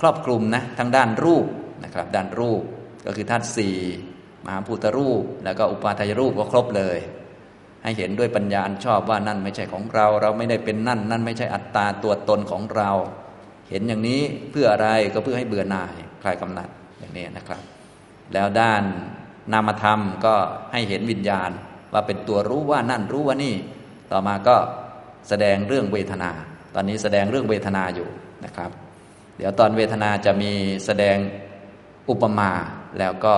[0.00, 1.46] ครอบคลุมนะทั้งด้านรูป
[1.84, 2.62] นะครับด้านรูป
[3.06, 3.76] ก็คือธาตุสี่
[4.44, 6.98] มหาภูตรูป แล้วก็อุปาทายรูปก็ครบเลย
[7.82, 12.90] ให้เห็นด้วยปัญญาชอบว่านั่นไม่ใช่ของเรา เราไม่ได้เป็นนั่น นั่นไม่ใช่อัตตาตัวตนของเรา
[13.70, 17.62] เห็นอย่างนี้เพื่ออะไรก็เพื่อให้เบื่อหน่ายคลายกำหนัดอย่างนี้นะครับ
[18.34, 18.82] แล้วด้าน
[19.52, 20.34] นามธรรมก็
[20.72, 21.50] ให้เห็นวิญญาณ
[21.94, 23.54] ว่าเป็นตัวรู้ว่านั่นรู้ว่านี่
[24.12, 24.56] ต่อมาก็
[25.28, 26.30] แสดงเรื่องเวทนา
[26.74, 28.08] ตอนนี้แสดงเรื่องเวทนาอยู่
[28.44, 28.70] นะครับ
[29.36, 30.52] เดี๋ยวตอนเวทนาจะมี
[30.86, 31.16] แสดง
[32.10, 32.50] อุปมา
[32.98, 33.36] แล้วก็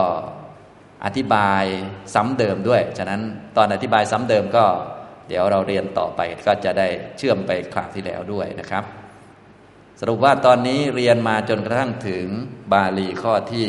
[1.05, 1.65] อธิบาย
[2.15, 3.21] ซ้ำเดิมด้วย ฉะนั้น
[3.57, 4.65] ตอนอธิบายซ้ำเดิมก็
[5.29, 8.85] เดี๋ยวเราเรียนต่อไปก็จะได้เชื่อมไปคราวที่แล้วด้วยนะครับ
[10.01, 12.27] สรุปว่าตอนนี้เรียนมาจนกระทั่งถึง
[12.73, 13.69] บาลีข้อที่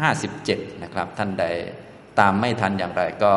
[0.00, 1.44] 57 นะครับ ท่านใด
[2.18, 3.32] ตามไม่ทันอย่างไรก็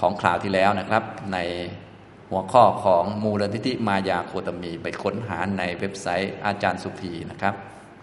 [0.00, 1.38] ของคราวที่แล้วนะครับ ใน
[2.30, 7.54] หัวข้อของมูลนิธิมายาโคตมี ไปค้นหาในเว็บไซต์อาจารย์สุภีนะครับ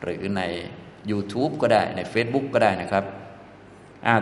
[0.02, 0.42] หรือใน
[1.12, 3.04] YouTube ก็ได้ใน Facebook ก็ได้นะครับ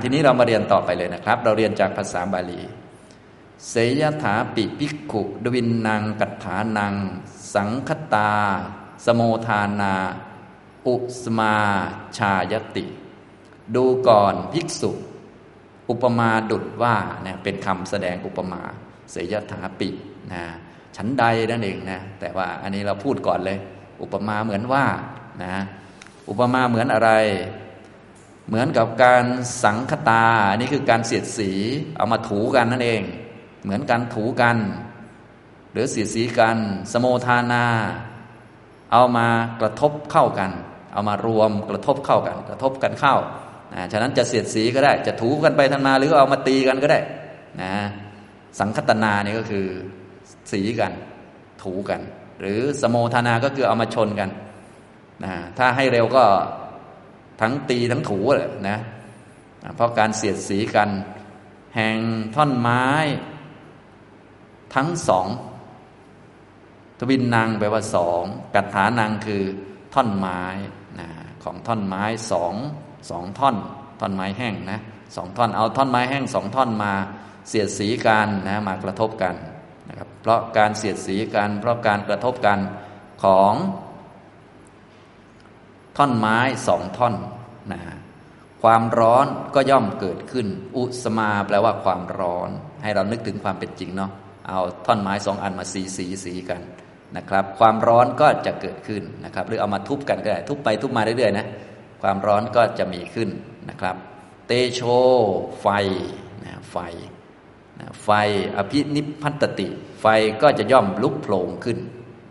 [0.02, 2.62] ทีนี้เรามาเรียนต่อไปเลยนะครับ เราเรียนจากภาษาบาลี
[3.70, 6.96] เสยถาปิภิกขุดวินนางกัตถานัง
[7.56, 8.32] สังคตา
[9.06, 9.94] สโมทานา
[10.88, 11.56] อุสมา
[12.18, 12.86] ชายติ
[13.76, 14.92] ดูก่อนภิกษุ
[15.90, 18.62] อุปมาดุดว่าเนี่ยเป็นคำแสดงอุปมา
[19.12, 19.90] เสยถาปิ
[20.34, 20.44] นะ
[20.96, 23.60] ฉันใดนั่นเองนะแต่ว่าอันนี้เราพูดก่อนเลย
[24.02, 24.86] อุปมาเหมือนว่า
[25.44, 25.56] นะ
[26.30, 27.12] อุปมาเหมือนอะไร
[28.48, 29.24] เหมือนกับการ
[29.64, 31.52] สังคตาอันี่คือการเสียดสี
[31.98, 33.02] เอามาถูกันนั่นเอง
[33.64, 34.58] เหมือนการถูกัน
[35.72, 36.58] หรือเสียดสีกัน
[36.92, 37.66] สโมทานา
[38.92, 39.28] เอามา
[39.62, 40.52] กระทบเข้ากัน
[40.96, 43.16] เอามารวมกระทบเข้ากัน กระทบกันเข้า
[43.74, 47.00] นะฉะนั้นจะเสียดสีก็ได้ จะถูกันไปทางมาหรือเอามาตีกันก็ได้
[47.62, 47.76] นะ
[48.60, 49.68] สังคตนานี่ก็คือ
[50.52, 50.92] สีกัน
[51.64, 52.02] ถูกัน
[52.40, 54.30] หรือสโมทนาก็คือเอามาชนกัน
[55.24, 56.24] นะถ้าให้เร็วก็
[57.42, 58.78] ทั้งตีทั้งถูเลยนะ
[59.76, 60.90] เพราะการเสียดสีกัน
[61.76, 61.98] แห่ง
[62.36, 62.86] ท่อนไม้
[64.76, 65.28] ทั้งสอง
[67.00, 68.24] ทวินนางแปลว่าสอง
[68.56, 69.44] กัตถานางคือ
[69.94, 70.42] ท่อนไม้
[71.46, 72.54] ของท่อนไม้สอง
[73.10, 73.56] สองท่อน
[74.00, 74.80] ท่อนไม้แห้งนะ
[75.16, 76.94] สองท่อนเอาท่อนไม้แห้งสองท่อนมา
[77.50, 79.36] เสียดสีกันนะมากระทบกัน
[79.90, 82.60] นะครับเพราะการเสียดสีกัน เพราะการกระทบกัน
[83.24, 83.54] ของ
[85.98, 86.38] ท่อนไม้
[86.68, 87.16] สองท่อน
[87.72, 87.82] นะ
[88.64, 89.26] ความร้อน
[89.56, 92.50] ก็ย่อมเกิดขึ้น อุสมาแปลว่าความร้อน
[92.84, 94.12] ให้เรานึกถึงความเป็นจริงเนาะ
[94.48, 96.62] เอาท่อนไม้สองอันมาสีสีสีกัน
[97.18, 101.48] นะครับ ความร้อนก็จะเกิดขึ้นนะครับ หรือเอามาทุบกันก็ได้ทุบไปทุบมาเรื่อยๆนะ
[102.02, 103.30] ความร้อนก็จะมีขึ้น
[103.70, 103.96] นะครับ
[104.48, 104.82] เตโช
[105.62, 105.68] ไฟ
[106.46, 106.78] นะไฟ
[107.80, 108.10] นะไฟ
[108.58, 109.68] อภินิพพัตติ
[110.02, 110.06] ไฟ
[110.42, 111.78] ก็จะย่อมลุกโผล่ขึ้น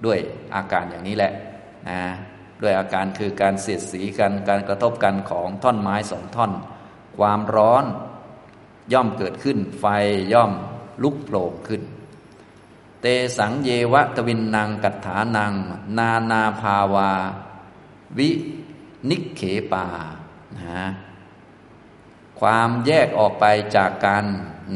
[0.07, 0.19] ด้วย
[0.55, 1.33] อาการอย่างนี้แหละ
[1.89, 2.01] นะ
[2.63, 6.53] ด้วยอาการคือการเสียดสีกันการกระทบกันของท่อนไม้สองท่อน
[7.19, 7.85] ความร้อน
[8.93, 9.87] ย่อมเกิดขึ้น ไฟ
[10.33, 10.53] ย่อม
[11.03, 11.83] ลุกโผล่ขึ้น
[13.07, 15.53] เตสังเยวะตวินนางกัตถานัง
[15.99, 17.11] นานาภาวา
[18.19, 18.31] วิ
[19.11, 19.41] นิเข
[19.73, 19.85] ปา
[20.59, 20.85] นะ
[22.41, 23.45] ความแยกออกไป
[23.77, 24.25] จากการ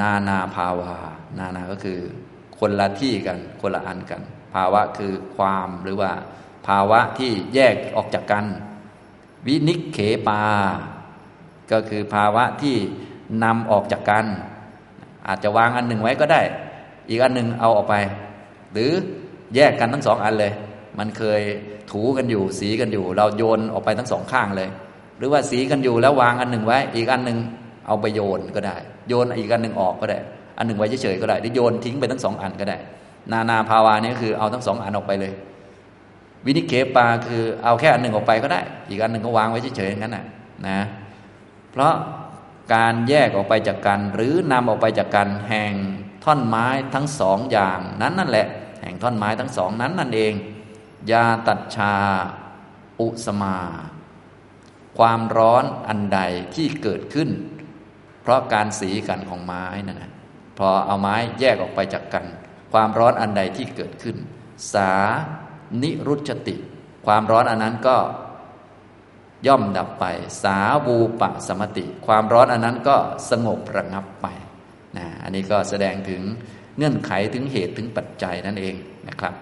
[0.01, 0.95] นานาภาวา
[1.39, 2.01] นานาก็คือ
[2.59, 4.23] คนละที่กันคนละอันกัน
[4.55, 6.13] ภาวะคือความหรือว่า
[6.67, 8.47] ภาวะที่แยกออกจากกัน
[9.47, 9.99] วินิเข
[10.29, 10.43] ปา
[11.73, 12.77] ก็คือภาวะที่
[13.45, 14.27] นำออกจากกัน
[15.27, 16.43] อาจจะวางอันหนึ่งไว้ก็ได้
[17.09, 17.95] อีกอันหนึ่งเอาออกไป
[18.73, 18.91] หรือ
[19.55, 20.53] แยกกันทั้งสองอันเลย
[20.99, 21.41] มันเคย
[21.91, 24.69] ถูกันอยู่ สีกันอยู่ เราโยนออกไปทั้งสองข้างเลย
[25.19, 27.39] หรือว่าสีกันอยู่แล้ววางอันหนึ่งไว้ อีกอันหนึ่ง
[27.87, 28.77] เอาไปโยนก็ได้
[29.09, 30.19] โยนอีกอันหนึ่งออกก็ได้
[30.59, 32.79] อันหนึ่งไว้เฉยๆก็ได้หรือโยนทิ้งไปทั้งสองอันก็ได้
[33.33, 35.33] นานาภาวานี้คือเอาทั้งสองอันออกไปเลย
[36.47, 40.25] วินิเคปาคือเอาแค่อันหนึ่งออกไปก็ได้ อีกอันหนึ่งก็วางไว้เฉยๆอย่างนั้นนะ
[40.67, 40.79] นะ
[41.73, 41.95] เพราะ
[42.75, 45.73] การแยกออกไปจากกันหรือนำออกไปจากกันแห่ง
[46.25, 48.47] ท่อนไม้ทั้งสองอย่างนั้นนั่นแหละ
[48.83, 50.33] แห่งท่อนไม้ทั้งสองนั้นนั่นเอง
[51.11, 51.95] ยาตัดชา
[53.01, 53.59] อุสมา
[54.99, 56.21] ความร้อนอันใด
[56.55, 57.31] ที่เกิดขึ้น
[58.23, 60.13] เพราะการสีกันของไม้นั่นนะ
[60.59, 62.25] พอเอาไม้แยกออกไปจากกัน
[62.73, 64.17] ความร้อนอันใดที่เกิดขึ้น
[64.73, 64.93] สา
[65.83, 66.57] นิรุชติ
[67.07, 67.97] ความร้อนอันนั้นก็
[69.47, 70.05] ย่อมดับไป
[70.43, 72.97] สาวูปะสมติ ความร้อนอันนั้นก็
[73.31, 74.27] สงบระงับไป
[74.97, 76.23] นะอันนี้ก็แสดงถึง
[76.77, 78.75] เงื่อนไขถึงเหตุถึงปัจจัยนั่นเอง
[79.09, 79.35] นะครับ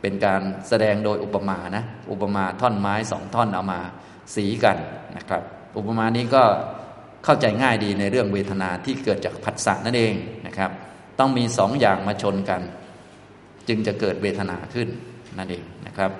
[0.00, 3.80] เป็นการแสดงโดยอุปมานะอุปมาท่อนไม้สองท่อนเอามา
[4.34, 4.76] สีกัน
[5.16, 5.42] นะครับ
[5.76, 6.44] อุปมานี้ก็
[7.24, 10.14] เข้าใจง่ายดีในเรื่องเวทนาที่เกิดจากผัสสะนั่นเอง
[10.46, 10.70] นะครับ
[11.18, 12.62] ต้องมีสองอย่างมาชนกัน
[13.68, 14.88] จึงจะเกิดเวทนาขึ้น
[15.38, 16.10] นั่นเองนะครับ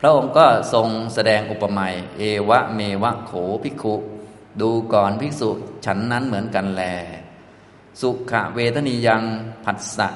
[0.00, 1.86] พระองค์ก็ทรงแสดงอุปมา
[2.18, 3.94] เอวะเมวะโขภิกขุ
[4.60, 5.50] ดูก่อนภิกษุ
[5.84, 6.82] ฉันนั้นเหมือนกันแล
[8.02, 9.22] สุขเวทนียัง
[9.64, 10.08] ผัสสะ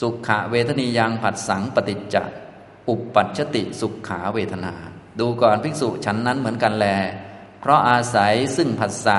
[0.00, 2.16] สุขเวทนียังผัสสังปฏิจจ
[2.88, 4.74] อุปปัชติสุขาเวทนา
[5.20, 6.86] ดูก่อนภิกษุฉันนั้นเหมือนกันแล
[7.60, 9.18] เพราะอาศัยซึ่งผัสสะ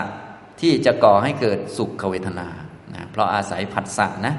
[0.61, 2.47] ที่จะก่อให้เกิดสุขเวทนา
[2.93, 4.33] นะเพราะอาศัยผัสสะนะ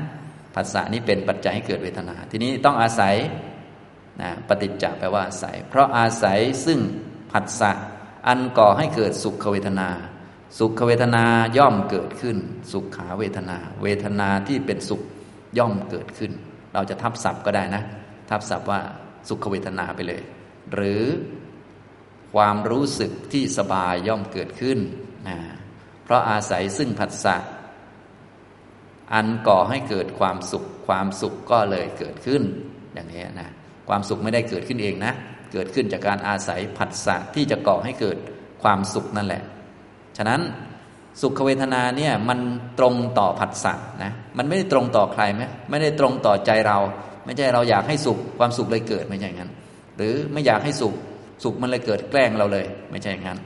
[0.54, 3.14] ผัสสะนี้เป็นปัจจัยให้เกิดเวทนา ทีนี้ต้องอาศัย
[4.22, 6.78] นะปฏิจจแปลว่าอาศัย เพราะอาศัยซึ่ง
[7.32, 7.72] ผัสสะ
[8.28, 9.88] อันก่อให้เกิดสุขเวทนา
[10.58, 11.24] สุขเวทนา
[11.58, 12.36] ย่อมเกิดขึ้น
[12.72, 15.02] สุขขาเวทนา เวทนาที่เป็นสุข
[15.58, 16.32] ย่อมเกิดขึ้น
[16.74, 17.82] เราจะทับศัพท์ก็ได้นะ
[18.30, 18.80] ทับศัพท์ว่า
[19.28, 20.22] สุขเวทนาไปเลย
[20.74, 21.04] หรือ
[22.34, 24.78] ความรู้สึกที่สบายย่อมเกิดขึ้น
[25.28, 25.38] นะ
[26.04, 27.36] เพราะอาศัยซึ่งผัสสะ
[29.14, 32.42] อันก่อให้เกิดความสุข ความสุขก็เลยเกิดขึ้น
[32.94, 33.48] อย่างนี้นะ
[33.88, 35.12] ความสุขไม่ได้เกิดขึ้นเองนะ
[35.52, 38.16] เกิดขึ้นจากการอาศัยผัสสะที่จะก่อให้เกิด
[38.62, 39.42] ความสุขนั่นแหละ
[40.16, 40.40] ฉะนั้น
[41.20, 42.38] สุขเวทนาเนี่ยมัน
[42.78, 46.78] ตรงต่อผัสสะนะมันไม่ได้ตรงต่อใครไหมไม่ได้ตรงต่อใจเรา
[47.24, 49.52] ไม่ใช่เราอยากให้สุขความสุขเลยเกิดไม่ใช่อย่างนั้น
[49.96, 50.94] หรือไม่อยากให้สุข
[51.44, 53.38] สุขมันเลยเกิดแกล้งเราเลย ไม่ใช่อย่างนั้น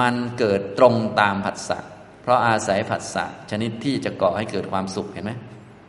[0.00, 1.78] มันเกิดตรงตามผัสสะ
[2.22, 5.32] เพราะอาศัยผัสสะชนิดที่จะก่อให้เกิดความสุขเห็นไหม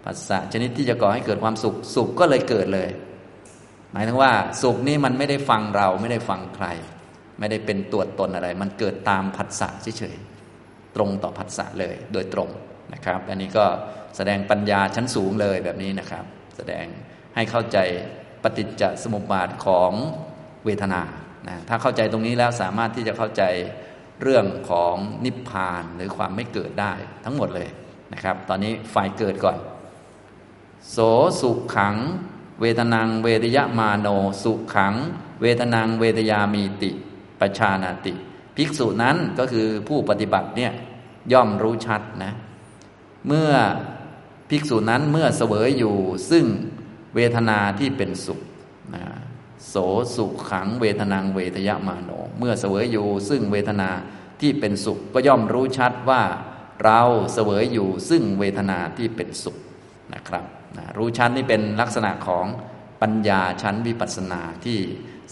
[0.05, 2.89] ผัสสะชนิดที่จะก่อให้เกิดความสุขสุขก็เลยเกิดเลย
[3.93, 4.31] หมายถึงว่า
[4.61, 6.67] สุขนี้มันไม่ได้ฟังเราไม่ได้ฟังใคร
[7.39, 12.49] ไม่ได้เป็นตัวตนอะไร มันเกิดตามผัสสะเฉยๆตรงต่อผัสสะเลยโดยตรง
[12.93, 13.65] นะครับ อันนี้ก็
[14.15, 16.25] แสดงปัญญาชั้นสูงเลยแบบนี้นะครับ
[16.57, 16.85] แสดง
[17.35, 17.77] ให้เข้าใจ
[18.43, 19.91] ปฏิจจสมุปบาทของ
[20.65, 21.01] เวทนา
[21.47, 23.43] นะถ้าเข้าใจตรงนี้แล้วสามารถที่จะเข้าใจ
[24.21, 26.93] เรื่องของนิพพานหรือความไม่เกิดได้
[27.25, 27.69] ทั้งหมดเลย
[28.13, 29.57] นะครับ ตอนนี้ฝ่ายเกิดก่อน
[30.91, 30.97] โส
[31.41, 31.95] สุขขัง
[32.61, 34.07] เวทนังเวทยมาโน
[34.43, 34.95] สุขขัง
[35.41, 36.91] เวทนังเวทยามีติ
[37.39, 38.13] ปชานาติ
[38.55, 40.71] ภิกษุนั้นก็คือผู้ปฏิบัติเนี่ย
[41.31, 42.33] ย่อมรู้ชัดนะ
[43.27, 43.51] เมื่อ
[44.49, 45.95] ภิกษุนั้นเมื่อเสวยอยู่
[46.29, 46.45] ซึ่ง
[47.15, 48.39] เวทนาที่เป็นสุข
[48.95, 49.03] นะ
[49.69, 49.75] โส
[50.15, 53.89] สุขังเวทนังเวทยมาโน เมื่อเสวยอยู่ ซึ่งเวทนา
[54.41, 56.23] ที่เป็นสุขก็ย่อมรู้ชัดว่า
[56.83, 57.01] เรา
[57.33, 59.57] เสวยอยู่ซึ่งเวทนาที่เป็นสุข
[60.13, 60.45] นะครับ
[60.97, 62.45] รู้ชัดนี่เป็นลักษณะของ
[63.01, 64.79] ปัญญาชั้นวิปัสสนาที่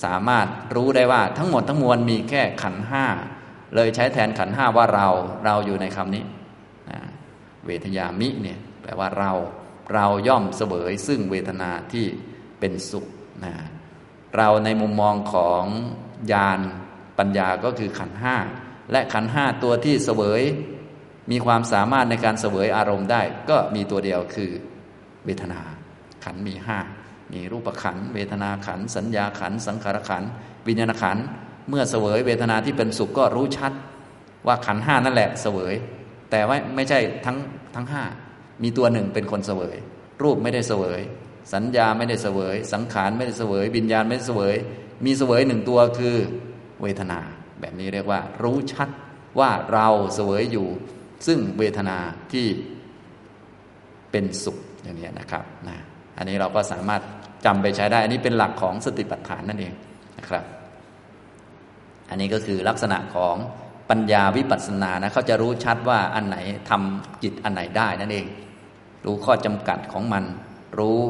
[0.04, 3.06] สามารถรู้ได้ว่าทั้งหมดทั้งมวลมีแค่ขันห้า
[3.76, 5.08] เลยใช้แทนขันห้าว่าเรา
[5.46, 6.24] เราอยู่ในคำนี้
[6.90, 7.00] นะ
[7.66, 9.32] เวทยามิเนี่ยแปลว่าเรา
[9.94, 12.06] เราย่อมเสวยซึ่งเวทนาที่
[12.60, 13.06] เป็นสุข
[13.46, 13.54] นะ
[14.38, 15.64] เราในมุมมองของ
[16.32, 16.60] ญาณ
[17.18, 18.36] ปัญญาก็คือขันห้า
[18.92, 20.42] และขันห้าตัวที่เสวย
[21.32, 24.52] มีความสามารถในการเสวยอารมณ์ได้ ก็มีตัวเดียวคือ
[25.28, 25.60] เวทนา
[26.24, 26.78] ขันมีห้า
[27.34, 30.24] มีรูปขันเวทนาขันสัญญาขันสังขารขัน
[30.68, 31.18] วิญญาณขัน
[31.70, 33.72] เมื่อเสวยเวทนาที่เป็นสุขก็รู้ชัด
[34.48, 35.74] ว่าขันห้านั่นแหละเสวย
[36.32, 37.38] แต่ว่าไม่ใช่ทั้ง
[37.76, 38.04] ทั้งห้า
[38.64, 39.76] มีตัวหนึ่งเป็นคนเสวย
[40.24, 41.02] รูปไม่ได้เสวย
[41.54, 44.56] สัญญาไม่ได้เสวย สังขารไม่ได้เสวยวิญญาณไม่ได้เสวย
[45.06, 46.16] มีเสวยหนึ่งตัวคือ
[46.82, 47.20] เวทนา
[47.60, 48.90] แบบนี้เรียกว่า รู้ชัด
[49.40, 50.68] ว่าเราเสวยอยู่
[51.28, 51.98] ซึ่งเวทนา
[52.32, 52.48] ที่
[54.12, 54.58] เป็นสุข
[54.88, 55.78] อย่างนี้นะครับนะ
[56.18, 57.02] อันนี้เราก็สามารถ
[57.46, 59.74] จำไปใช้ได้ อันนี้เป็นหลักของสติปัฏฐานนั่นเอง
[60.18, 60.44] นะครับ
[62.10, 63.36] อันนี้ก็คือลักษณะของ
[63.90, 66.38] ปัญญาวิปัสสนานะเขาจะรู้ชัดว่าอันไหน
[66.70, 68.26] ทำจิตอันไหนได้นั่นเอง
[69.06, 70.24] รู้ข้อจำกัดของมัน
[70.80, 71.02] รู้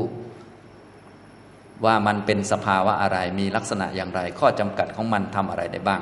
[1.85, 6.01] ว่ามันเป็นสภาวะอะไรมีลักษณะอย่างไร ข้อจำกัดของมันทำอะไรได้บ้าง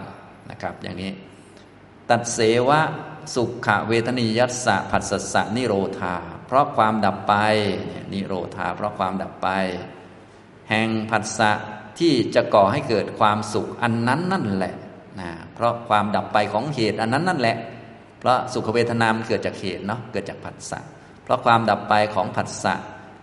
[0.51, 1.11] นะครับ อย่างนี้
[2.09, 2.81] ตัดเสวะ
[3.35, 5.03] สุขเวทนิยัสสะผัส
[5.33, 6.15] สะนิโรธา
[6.47, 7.33] เพราะความดับไป
[8.11, 9.49] นิโรธาเพราะความดับไป
[10.69, 11.51] แห่งผัสสะ
[11.99, 14.73] ที่จะก่อให้เกิดความสุขอันนั้นนั่นแหละ
[15.19, 17.57] นะเพราะความดับไปของเหตุอันนั้นนั่นแหละ
[18.19, 20.79] เพราะสุขเวทนามเกิดจากเหตุเนาะเกิดจากผัสสะ
[21.23, 22.75] เพราะความดับไปของผัสสะ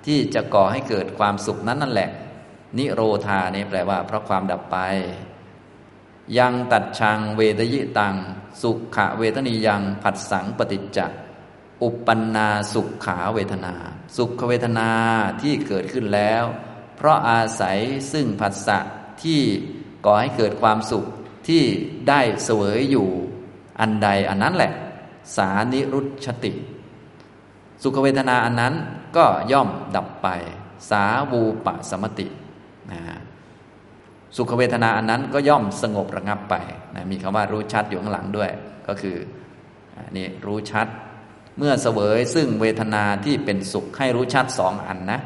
[0.06, 2.10] ที่จะก่อให้เกิดความสุขนั้นนั่นแหละ
[2.78, 4.78] นิโรธานี่แปลว่า เพราะความดับไป
[6.38, 8.14] ยังตัดชังเวทยิตัง
[8.62, 10.98] สุขะเวทนียังผัสสังปฏิจจ
[11.82, 13.74] อุปปันนาสุขขาเวทนา
[14.16, 14.90] สุขเวทนา
[15.42, 16.44] ที่เกิดขึ้นแล้ว
[16.96, 17.78] เพราะอาศัย
[18.12, 18.78] ซึ่งผัสสะ
[19.22, 19.40] ที่
[20.04, 21.04] ก่อให้เกิดความสุข
[21.48, 21.62] ที่
[22.08, 23.08] ได้เสวยอยู่
[23.80, 24.72] อันใดอันนั้นแหละ
[25.36, 26.52] สานิรุชติ
[27.82, 28.74] สุขเวทนาอันนั้น
[29.16, 30.28] ก็ย่อมดับไป
[30.90, 32.26] สาวูปะสมติ
[32.92, 33.00] นะ
[34.36, 36.54] สุขเวทนาอันนั้นก็ย่อมสงบระงับไป
[36.94, 38.50] นะมีคำว่ารู้ชัดอยู่ข้างหลังด้วย
[38.88, 39.16] ก็คือ
[40.16, 40.86] นี่รู้ชัด
[41.59, 45.20] เมื่อเสวยซึ่งเวทนาที่เป็นสุขให้รู้ชัดสองอันนะ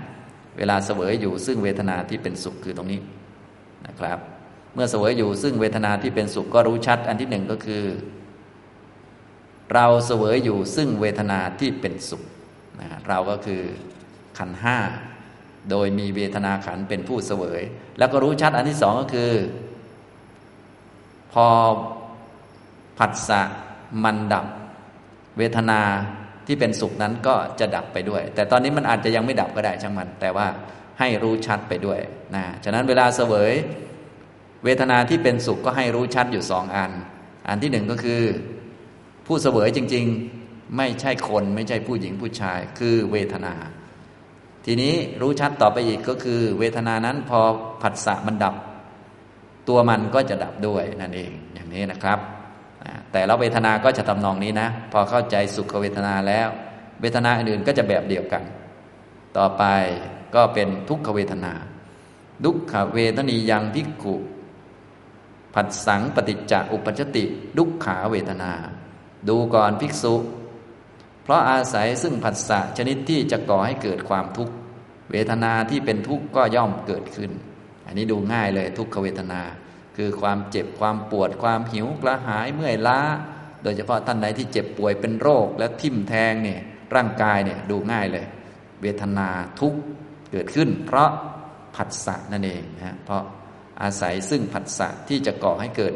[0.57, 3.01] เวลาเสวยอยู่ซึ่งเวทนาที่เป็นสุขคือตรงนี้
[3.87, 4.18] นะครับ
[4.74, 7.85] เมื่อเสวยอยู่ซึ่งเวทนาที่เป็นสุขก็รู้ชัด อันที่หนึ่งก็คือ
[9.74, 12.22] เราเสวยอยู่ซึ่งเวทนาที่เป็นสุข
[12.81, 13.62] นะเราก็คือ
[14.39, 14.79] ขันห้า
[15.70, 17.62] โดยมีเวทนาขันเป็นผู้เสวย
[17.99, 19.33] แล้วก็รู้ชัดอันที่สองก็คือ
[21.33, 21.47] พอ
[22.99, 23.41] ผัสสะ
[24.05, 24.47] มันดับ
[25.39, 25.80] เวทนา
[26.47, 30.47] ที่เป็นสุขนั้นก็จะดับไปด้วย แต่ตอนนี้มันอาจจะยังไม่ดับก็ได้ช่างมัน แต่ว่า
[30.99, 32.01] ให้รู้ชัดไปด้วย
[32.34, 33.53] นะฉะนั้นเวลาเสวย
[34.64, 36.91] เวทนาที่เป็นสุขก็ให้รู้ชัดอยู่สองอัน
[37.49, 38.22] อันที่หนึ่งก็คือ
[39.26, 40.05] ผู้เสวยจริง
[40.41, 43.55] ๆ ไม่ใช่คนไม่ใช่ผู้หญิงผู้ชาย คือเวทนา
[44.64, 47.41] ทีนี้รู้ชัดต่อไปอีกก็คือ เวทนานั้นพอ
[47.82, 48.55] ผัสสะมันดับ
[49.68, 52.18] ตัวมันก็จะดับด้วยนั่นเองอย่างนี้นะครับ
[53.12, 56.49] แต่ละเวทนาก็จะทำนองนี้นะ พอเข้าใจสุขเวทนาแล้ว
[57.01, 58.43] เวทนาอื่นก็จะแบบเดียวกัน
[59.37, 59.64] ต่อไป
[60.34, 61.53] ก็เป็นทุกขเวทนา
[62.45, 64.14] ดุขเวทนียังพิกุ
[65.55, 67.24] ผัสสังปฏิจจอุปจติ
[67.59, 68.53] ดุขขาเวทนา
[69.28, 70.14] ดูก่อนภิกษุ
[71.22, 74.55] เพราะอาศัยซึ่งผัสสะชนิดที่จะก่อให้เกิดความทุกข์
[75.11, 77.30] เวทนาที่เป็นทุกข์ก็ย่อมเกิดขึ้น
[77.87, 79.41] อันนี้ดูง่ายเลยทุกขเวทนา
[79.97, 83.01] คือความเจ็บความปวดความหิวกระหายเมื่อยล้า
[83.62, 86.61] โดยเฉพาะท่านใดที่เจ็บป่วยเป็นโรคและทิ่มแทงเนี่ย
[86.94, 88.26] ร่างกายเนี่ยดูง่ายเลย
[88.82, 89.28] เวทนา
[89.61, 89.80] ทุกข์
[90.32, 91.11] เกิดขึ้น เพราะ
[91.76, 93.22] ผัสสะนั่นเองนะเพราะ
[93.82, 95.94] อาศัยซึ่งผัสสะที่จะก่อให้เกิด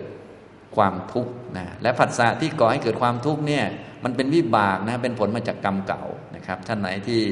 [0.76, 3.64] ความทุกข์นะและผัสสะที่ก่อให้เกิดความทุกข์เนี่ย
[4.04, 6.04] มันเป็นวิบากนะเป็นผลมาจากกรรมเก่า
[6.36, 7.22] นะครับท่านไหนที่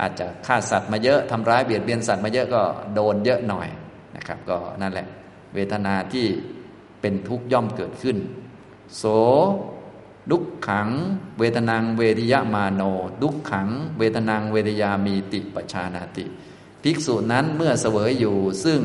[0.00, 2.62] อาจจะฆ่าสัตว์มาเยอะทำร้ายเบียดเบียนสัตว์มาเยอะก็
[2.94, 3.68] โดนเยอะหน่อย
[4.16, 5.06] นะครับ ก็นั่นแหละ
[5.54, 6.26] เวทนาที่
[7.00, 8.16] เป็นทุกข์ย่อมเกิดขึ้น
[8.96, 9.04] โส
[10.30, 10.88] ดุขขัง
[11.38, 12.82] เวทนางเวทิยมาโน
[13.22, 13.68] ดุขขัง
[13.98, 16.24] เวทนางเวทยามีติปชานาติ
[16.82, 18.80] ภิกษุนั้นเมื่อเสวยอยู่ ซึ่ง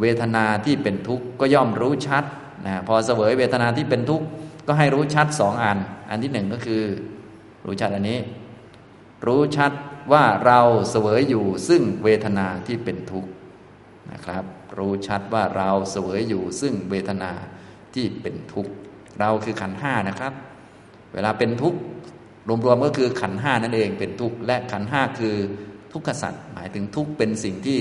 [0.00, 2.24] เวทนาที่เป็นทุกข์ก็ย่อมรู้ชัด
[2.66, 4.26] นะพอเสวยเวทนาที่เป็นทุกข์
[4.66, 5.78] ก็ให้รู้ชัดสองอัน
[6.10, 6.82] อันที่หนึ่งก็คือ
[7.66, 8.18] รู้ชัดอันนี้
[9.26, 9.72] รู้ชัด
[10.12, 13.30] ว่าเราเสวยอยู่ซึ่งเวทนาที่เป็นทุกข์
[14.12, 14.44] นะครับ
[14.78, 17.32] รู้ชัดว่าเราเสวยอยู่ซึ่งเวทนา
[17.94, 18.72] ที่เป็นทุกข์
[19.20, 20.32] เราคือขันห้านะครับ
[21.14, 21.78] เวลาเป็นทุกข์
[22.64, 25.36] รวมๆก็คือขันห้านั่นเองเป็นทุกข์และขันห้าคือ
[25.92, 27.80] ทุกขสัตว์หมายถึงทุกข์เป็นสิ่งที่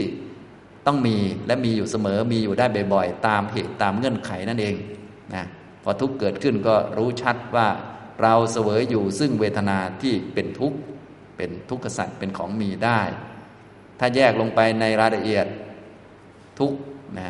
[0.87, 1.17] ต้องมี
[1.47, 4.75] และมีอยู่เสมอมีอยู่ได้บ่อยๆ ตามเหตุตามเงื่อนไขนั่นเอง
[5.33, 5.45] นะ
[5.83, 7.67] พอทุกข์เกิดขึ้นก็รู้ชัดว่า
[8.21, 10.77] เราเสวยอยู่ซึ่งเวทนาที่เป็นทุกข์
[11.37, 13.01] เป็นทุกขสัตว์เป็นของมีได้
[13.99, 15.45] ถ้าแยกลงไปในรายละเอียด
[16.59, 16.73] ทุก
[17.19, 17.29] นะ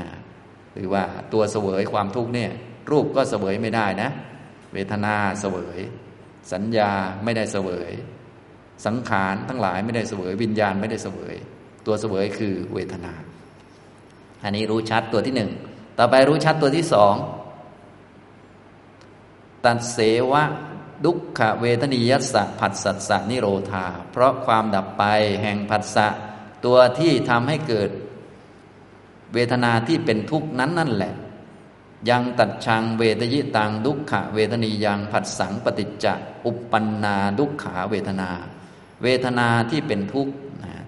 [0.74, 1.04] หรือว่า
[1.34, 2.52] ตัวเสวยความทุกข์เนี่ย
[2.92, 4.10] รูปก็เสวยไม่ได้นะ
[4.74, 5.80] เวทนาเสวย
[6.54, 6.92] สัญญา
[7.24, 7.92] ไม่ได้เสวย
[8.86, 11.36] สังขารทั้งหลายไม่ได้เสวย วิญญาณไม่ได้เสวย
[11.86, 13.14] ตัวเสวยคือเวทนา
[14.44, 15.52] อันนี้รู้ชัดตัวที่หนึ่ง
[15.98, 17.16] ต่อไปรู้ชัดตัวที่สอง
[19.66, 20.00] ตัดเส
[20.32, 20.44] วะ
[21.06, 25.04] ดุขเวทนิยัสสะผัสสัสสะนิโรธา เพราะความดับไป
[25.42, 26.08] แห่งผัสสะ
[26.66, 27.90] ตัวที่ทำให้เกิด
[29.34, 31.14] เวทนาที่เป็นทุกข์นั้นนั่นแหละ
[32.10, 36.14] ยังตัดชังเวทยิตังดุขะเวทนียังผัสสังปฏิจจะ
[36.46, 38.30] อุปปันนาดุขาเวทนา
[39.04, 40.34] เวทนาที่เป็นทุกข์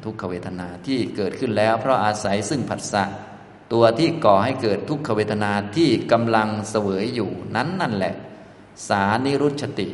[0.04, 3.04] ทุกขเวทนาที่เกิดขึ้นแล้ว เพราะอาศัยซึ่งผัสสะ
[3.74, 8.14] ตัวที่ก่อให้เกิดทุกขเวทนาที่กำลังเสวยอยู่นั้นนั่นแหละ
[8.88, 9.88] สานิรุชติ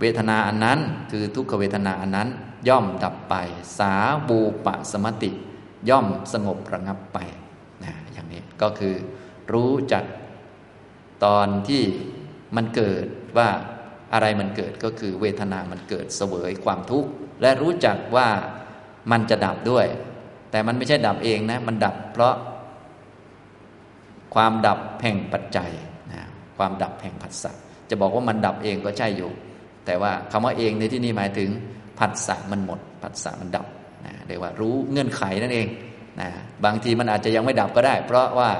[0.00, 0.78] เวทนาอันนั้น
[1.10, 2.28] คือทุกขเวทนาอันนั้น
[2.68, 3.34] ย่อมดับไป
[3.78, 3.92] สา
[4.28, 5.30] บูปะสมติ
[5.88, 7.18] ย่อมสงบระงับไป
[7.84, 8.94] นะอย่างนี้ก็คือ
[9.52, 10.04] รู้จัก
[11.24, 11.82] ตอนที่
[12.56, 13.06] มันเกิด
[13.38, 13.48] ว่า
[14.12, 17.10] อะไรมันเกิดก็คือเวทนามันเกิดเสวยความทุกข์
[17.42, 18.28] และรู้จักว่า
[19.10, 19.86] มันจะดับด้วย
[20.50, 22.34] แต่มันไม่ใช่ดับเองนะ มันดับเพราะ
[24.34, 25.70] ความดับแห่งปัจจัย
[26.12, 26.22] นะ
[26.56, 27.52] ความดับแห่งผัสสะ
[27.90, 29.30] จะบอกว่ามันดับเองก็ใช่อยู่
[29.86, 31.50] แต่ว่าคำว่าเองในที่นี้หมายถึง
[31.98, 33.66] ผัสสะมันหมดผัสสะมันดับ
[34.06, 35.68] นะเรียกว่ารู้เงื่อนไขนั่นเอง
[36.20, 36.28] นะ
[36.64, 38.50] บางทีมันอาจจะยังไม่ดับก็ได้ เพราะว่า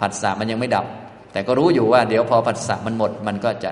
[0.00, 0.86] ผัสสะมันยังไม่ดับ
[1.32, 3.70] แต่ก็รู้อยู่ว่าเดี๋ยวพอผัสสะมันหมดมันก็จะ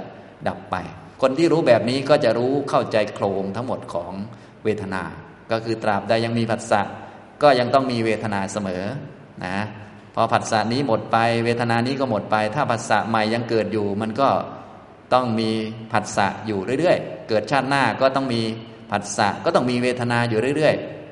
[0.49, 0.77] ดับไป
[1.23, 4.13] คนที่รู้แบบนี้ก็จะรู้เข้าใจโครงทั้งหมดของ
[4.65, 5.03] เวทนา
[5.51, 6.81] ก็คือตราบใดยังมีผัสสะ
[7.43, 8.83] ก็ยังต้องมีเวทนาเสมอ
[9.45, 9.57] นะ
[10.15, 14.29] พอผัสสะนี้หมดไป เวทนานี้ก็หมดไป ถ้าผัสสะใหม่ยังเกิดอยู่ มันก็
[15.15, 15.51] ต้องมี
[15.93, 18.43] ผัสสะอยู่เรื่อย ๆ เกิดชาติหน้าก็ต้องมี
[18.91, 21.06] ผัสสะก็ต้องมีเวทนาอยู่เรื่อย ๆ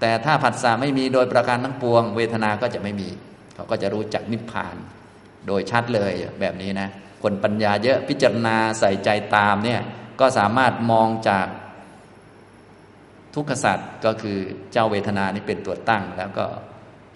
[0.00, 3.08] แต่ถ้าผัสสะไม่มีโดยประการทั้งปวง เวทนาก็จะไม่มี
[3.54, 4.76] เขาก็จะรู้จักนิพพาน
[5.46, 6.88] โดยชัดเลยแบบนี้นะ
[7.22, 9.80] คนปัญญาเยอะพิจารณาใส่ใจตามเนี่ย
[10.20, 11.46] ก็สามารถมองจาก
[13.34, 14.38] ทุกขสัตว์ก็คือ
[14.72, 16.46] เจ้าเวทนานี่เป็นตัวตั้ง แล้วก็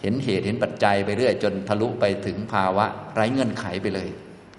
[0.00, 4.08] เห็นเหตุเห็นปัจจัยไปเรื่อย จนทะลุไปถึงภาวะ ไร้เงื่อนไขไปเลย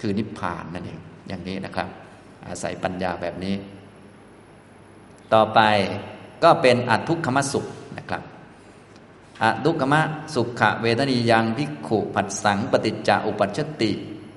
[0.02, 1.90] คือนิพพานนั่นเองอย่างนี้นะครับ
[2.48, 3.56] อาศัยปัญญาแบบนี้
[5.34, 5.60] ต่อไป
[6.44, 7.66] ก็เป็นอัตทุกขมสุข
[7.98, 8.22] นะครับ
[9.42, 9.96] อทุกขม
[10.36, 13.92] สุขะเวทนียังพิกขุผัสสังปฏิจจอุปัชติ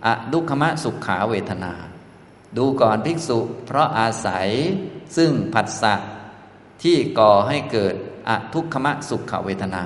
[0.06, 1.72] อทุกขมสุขาเวทนา
[2.56, 4.48] ดูก่อนภิกษุ เพราะอาศัย
[5.16, 5.94] ซึ่งผัสสะ
[6.82, 7.94] ที่ก่อให้เกิด
[8.28, 9.84] อทุกขมะสุขเวทนา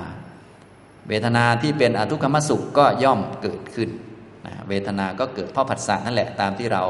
[1.09, 3.89] เวทนาที่เป็นอทุกขมสุขก็ย่อมเกิดขึ้น
[4.69, 6.83] เวทนาก็เกิดเพราะผัสสะนั่นแหละตามที่เรา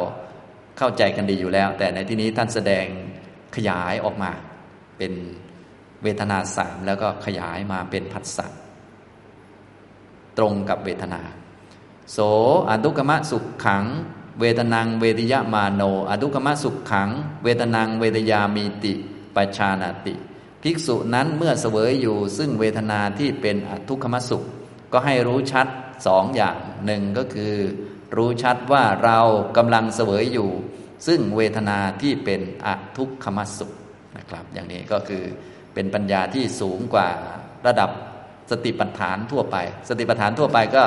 [0.78, 2.86] เข้าใจกันดีอยู่แล้ว แต่ในที่นี้ท่านแสดง
[3.56, 4.32] ขยายออกมา
[4.98, 5.14] เป็น
[6.04, 8.48] เวทนาสามแล้วก็ขยายมาเป็นผัสสะ
[10.38, 11.22] ตรงกับเวทนา
[12.12, 12.18] โส
[12.70, 13.86] อดุกมะสุขขัง
[14.40, 17.10] เวทนังเวทยมาโนอดุกมะสุขขัง
[17.44, 18.94] เวทนังเวทยามีติ
[19.36, 20.14] ปชานาติ
[20.62, 24.44] ภิกษุนั้นเมื่อเสวยอยู่ ซึ่งเวทนาที่เป็นอทุกขมสุข
[24.94, 25.68] ก็ให้รู้ชัด
[26.08, 27.54] สองอย่างหนึ่งก็คือ
[28.16, 29.20] รู้ชัดว่าเรา
[29.58, 30.50] กำลังเสวยอยู่
[31.08, 33.72] ซึ่งเวทนาที่เป็นอทุกขมสุข
[34.18, 35.24] นะครับ อย่างนี้ก็คือ
[35.74, 37.08] เป็นปัญญาที่สูงกว่า
[37.68, 37.90] ระดับ
[38.52, 39.58] สติปัฏฐานทั่วไป
[39.90, 40.84] สติปัฏฐานทั่วไปก็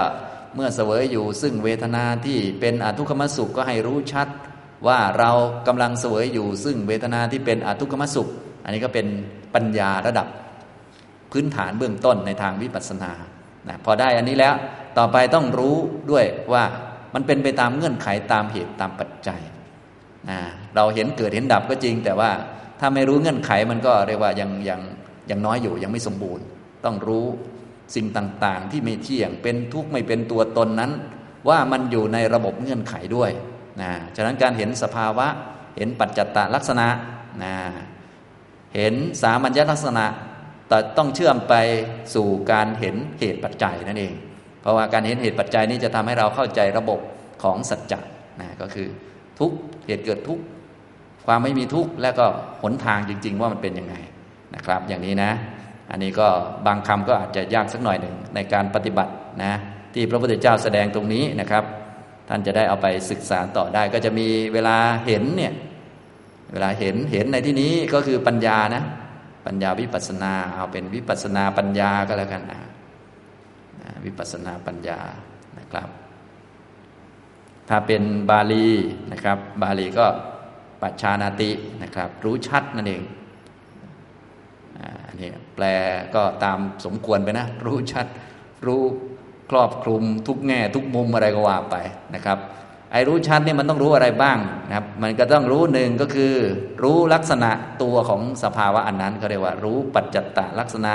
[0.55, 4.29] เมื่อเสวยอยู่ซึ่งเวทนาที่เป็นอทุกขมสุขก็ให้รู้ชัด
[4.87, 5.31] ว่าเรา
[5.69, 8.29] กำลังเสวยอยู่ซึ่งเวทนาที่เป็นอทุกขมสุข
[8.65, 9.07] อันนี้ก็เป็น
[9.55, 10.27] ปัญญาระดับ
[11.33, 13.13] พื้นฐานเบื้องต้นในทางวิปัสสนา
[13.69, 14.55] นะพอได้อันนี้แล้ว
[14.99, 15.77] ต่อไปต้องรู้
[16.11, 16.65] ด้วยว่า
[17.15, 19.41] มันเป็นไปตามเงื่อนไขตามเหตุตามปัจจัย
[20.77, 22.31] เราเห็นเกิดเห็นดับก็จริง แต่ว่า
[22.81, 24.81] ถ้าไม่รู้เงื่อนไขมันก็เรียกว่ายังยัง
[25.31, 26.45] ยังน้อยอยู่ยังไม่สมบูรณ์
[26.85, 27.27] ต้องรู้
[27.95, 30.93] สิ่งต่างๆ ที่ไม่เที่ยงเป็นทุกข์ไม่เป็นตัวตนนั้น
[31.49, 33.31] ว่ามันอยู่ในระบบเงื่อนไขด้วย
[33.83, 35.27] นะฉะนั้นการเห็นสภาวะ
[35.77, 36.89] เห็นปัจจัตตลักษณะ
[37.45, 37.55] นะ
[38.75, 40.07] เห็นสามัญญลักษณะ
[40.69, 41.55] แต่ต้องเชื่อมไป
[42.15, 44.15] สู่การเห็นเหตุปัจจัยนั่นเอง
[44.61, 47.01] เพราะว่าการเห็นเหตุปัจจัยนี้จะทำให้เราเข้าใจระบบ
[47.43, 48.01] ของสัจจะ
[48.41, 48.89] นะก็คือ
[49.39, 49.53] ทุก
[49.87, 50.39] เหตุเกิดทุก
[51.27, 52.27] ความไม่มีทุกข์และก็
[52.63, 53.95] หนทางจริง ๆ ว่ามันเป็นยังไง
[54.55, 55.33] นะครับ อย่างนี้นะ
[55.91, 56.29] อันนี้ก็
[56.67, 59.13] บางคำก็อาจจะยากสักหน่อยหนึ่งในการปฏิบัติ
[59.45, 59.53] นะ
[59.95, 61.65] ที่พระพุทธเจ้าแสดงตรงนี้นะครับ
[62.29, 65.53] ท่านจะได้เอาไปศึกษาต่อได้ ก็จะมีเวลาเห็นเนี่ย
[66.53, 68.83] เวลาเห็นเห็นในที่นี้ก็คือปัญญานะ
[69.47, 72.61] ปัญญาวิปัสนา เอาเป็นวิปัสนาปัญญาก็แล้วกันนะ
[74.05, 74.99] วิปัสนาปัญญา
[75.59, 75.89] นะครับ
[77.69, 78.69] ถ้าเป็นบาลี
[79.13, 80.07] นะครับ บาลีก็
[80.83, 81.51] ปัจชานาติ
[81.83, 83.03] นะครับ รู้ชัดนั่นเอง
[85.07, 85.65] อันนี้แปล
[86.15, 88.07] ก็ตามสมควรไปนะ รู้ชัด
[88.67, 88.83] รู้
[89.51, 91.77] ครอบคลุมทุกแง่ ทุกมุมอะไรก็ว่าไป
[92.15, 92.39] นะครับ
[92.93, 96.35] ไอ้รู้ชัดนี่มันต้องรู้อะไรบ้างนะครับ มันก็ต้องรู้หนึ่งก็คือ
[96.83, 97.51] รู้ลักษณะ
[97.83, 100.93] ตัวของสภาวะอันนั้นเขาเรียกว่า รู้ปัจจัตตลักษณะ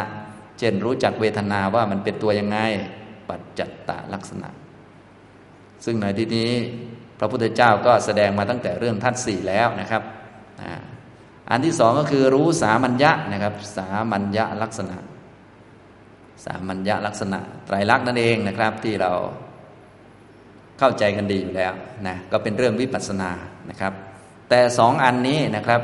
[0.60, 2.58] เช่นรู้จักเวทนาว่ามันเป็นตัวยังไง
[3.30, 4.50] ปัจจัตตลักษณะ
[5.86, 6.52] ซึ่งในที่นี้
[7.24, 10.04] พระพุทธเจ้าก็แสดงมาตั้งแต่เรื่องทัศสี่แล้วนะครับ
[11.50, 14.98] อันที่สองก็คือรู้สามัญญะนะครับ สามัญญะลักษณะ
[16.46, 19.12] สามัญญะลักษณะ ไตรลักษณ์นั่นเองนะครับที่เรา
[20.80, 21.74] เข้าใจกันดีอยู่แล้ว
[22.08, 23.32] นะก็เป็นเรื่องวิปัสสนา
[23.70, 23.94] นะครับ
[24.50, 25.82] แต่สองอันนี้นะครับ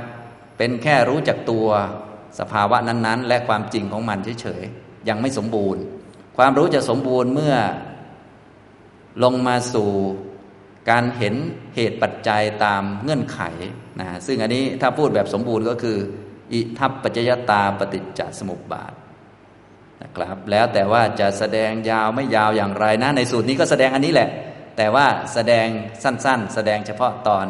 [0.58, 1.68] เป็นแค่รู้จักตัว
[2.40, 5.82] สภาวะนั้นๆ และความจริงของมันเฉยๆยังไม่สมบูรณ์
[6.38, 7.56] ความรู้จะสมบูรณ์เมื่อ
[9.24, 9.90] ลงมาสู่
[10.90, 11.36] การเห็น
[11.76, 13.42] เหตุปัจจัยตามเงื่อนไข
[14.00, 15.98] นะซึ่งอันนี้ถ้าพูดแบบสมบูรณ์ก็คือ
[16.54, 18.94] อิทัปปัจจยตาปฏิจจสมุปบาท
[20.04, 24.30] นะครับ แล้วแต่ว่าจะแสดงยาวไม่ยาวอย่างไรนะ ในสูตรนี้ก็แสดงอันนี้แหละ
[24.78, 25.68] แต่ว่าแสดง
[26.04, 27.46] สั้นๆ แสดงเฉพาะตอน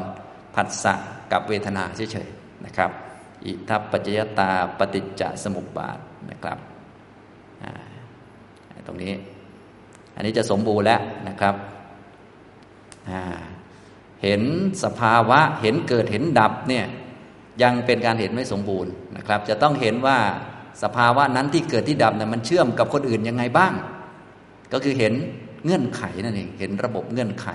[0.55, 0.93] ผัสสะ
[1.31, 2.91] กับเวทนาเฉยๆนะครับ
[3.45, 5.97] อิทัปปัจจยตาปฏิจจสมุปบาท
[6.31, 6.57] นะครับ
[8.87, 9.13] ตรงนี้
[10.15, 11.55] อันนี้จะสมบูรณ์แล้วนะครับ
[14.23, 14.41] เห็น
[14.83, 16.85] สภาวะเห็นเกิดเห็นดับเนี่ย
[17.63, 20.17] ยังเป็นการเห็นไม่สมบูรณ์นะครับ จะต้องเห็นว่า
[20.83, 23.73] สภาวะนั้นที่เกิดที่ดับเนี่ยมันเชื่อมกับคนอื่นยังไงบ้าง
[24.73, 25.13] ก็คือเห็น
[25.65, 27.47] เงื่อนไขนั่นเองเห็นระบบเงื่อนไข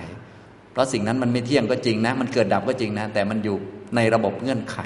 [0.71, 3.55] เพราะสิ่งนั้นมันไม่เที่ยงก็จริงนะ มันเกิดดับก็จริงนะ แต่มันอยู่
[3.95, 4.77] ในระบบเงื่อนไข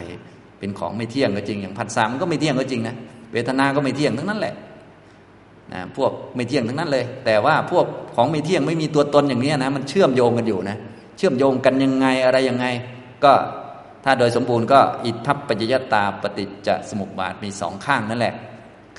[0.60, 2.96] เป็นของไม่เที่ยงก็จริง อย่างพันสามก็ไม่เที่ยงก็จริงนะ
[3.34, 4.56] เวทนา ก็ไม่เที่ยงทั้งนั้นแหละ
[5.74, 10.78] นะพวกไม่เที่ยงทั้งนั้นเลย แต่ว่าพวกของไม่เที่ยงไม่มีตัวตนอย่างนี้นะมันเชื่อมโยงกันอยู่นะ
[11.18, 12.66] เชื่อมโยงกันยังไงอะไรยังไง
[13.24, 13.34] ก็
[14.04, 18.36] ถ้าโดยสมบูรณ์ก็อิทัปปัจจยตาปฏิจจสมุปบาทมีสองข้างนั่นแหละ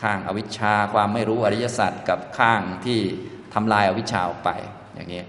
[0.02, 2.98] ข้างอวิชชาความไม่รู้อริยสัจกับข้างที่
[3.54, 4.50] ทำลายอวิชชาออกไป
[4.94, 5.22] อย่างนี้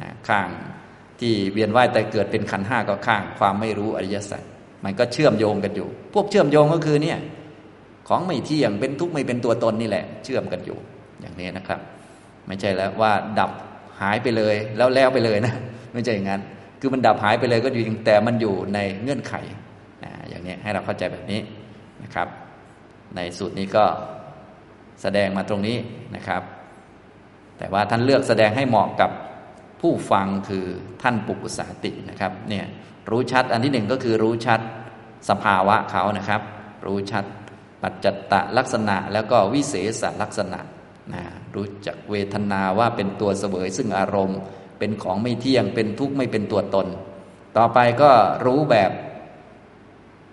[0.00, 0.48] นะข้าง
[1.20, 4.42] ที่เวียนว่ายแต่เกิดเป็นขันห้าก็ข้าง ความไม่รู้อริยสัจ
[4.84, 7.18] มันก็เชื่อมโยงกันอยู่ พวกเชื่อมโยงก็คือเนี่ย
[8.08, 10.78] ของไม่เที่ยงเป็นทุกข์ไม่เป็นตัวตนนี่แหละ เชื่อมกันอยู่
[11.20, 11.80] อย่างนี้นะครับ
[12.46, 13.50] ไม่ใช่แล้วว่าดับ
[14.00, 15.54] หายไปเลยแล้วแล้วไปเลยนะ
[15.92, 16.42] ไม่ใช่อย่างนั้น
[16.80, 19.34] คือมันดับหายไปเลยก็อยู่แต่มันอยู่ในเงื่อนไข
[20.04, 21.40] นะอย่างนี้ให้เราเข้าใจแบบนี้
[22.02, 22.28] นะครับ
[23.16, 23.84] ในสูตรนี้ก็
[25.02, 25.76] แสดงมาตรงนี้
[26.16, 26.42] นะครับ
[27.58, 29.10] แต่ว่าท่านเลือกแสดงให้เหมาะกับ
[29.80, 30.66] ผู้ฟังคือ
[31.02, 32.64] ท่านปุกุสาตินะครับเนี่ย
[33.10, 34.60] รู้ชัดอันที่หนึ่งก็คือรู้ชัด
[35.28, 36.40] สภาวะเขานะครับ
[36.86, 37.24] รู้ชัด
[37.82, 40.60] ปัจจัตตลักษณะแล้วก็วิเศษลักษณะ
[41.14, 41.22] นะ
[41.54, 44.38] รู้จักเวทนาว่าเป็นตัวเสวยซึ่งอารมณ์
[44.78, 46.86] เป็นของไม่เที่ยงเป็นทุกข์ไม่เป็นตัวตน
[47.56, 48.10] ต่อไปก็
[48.46, 48.90] รู้แบบ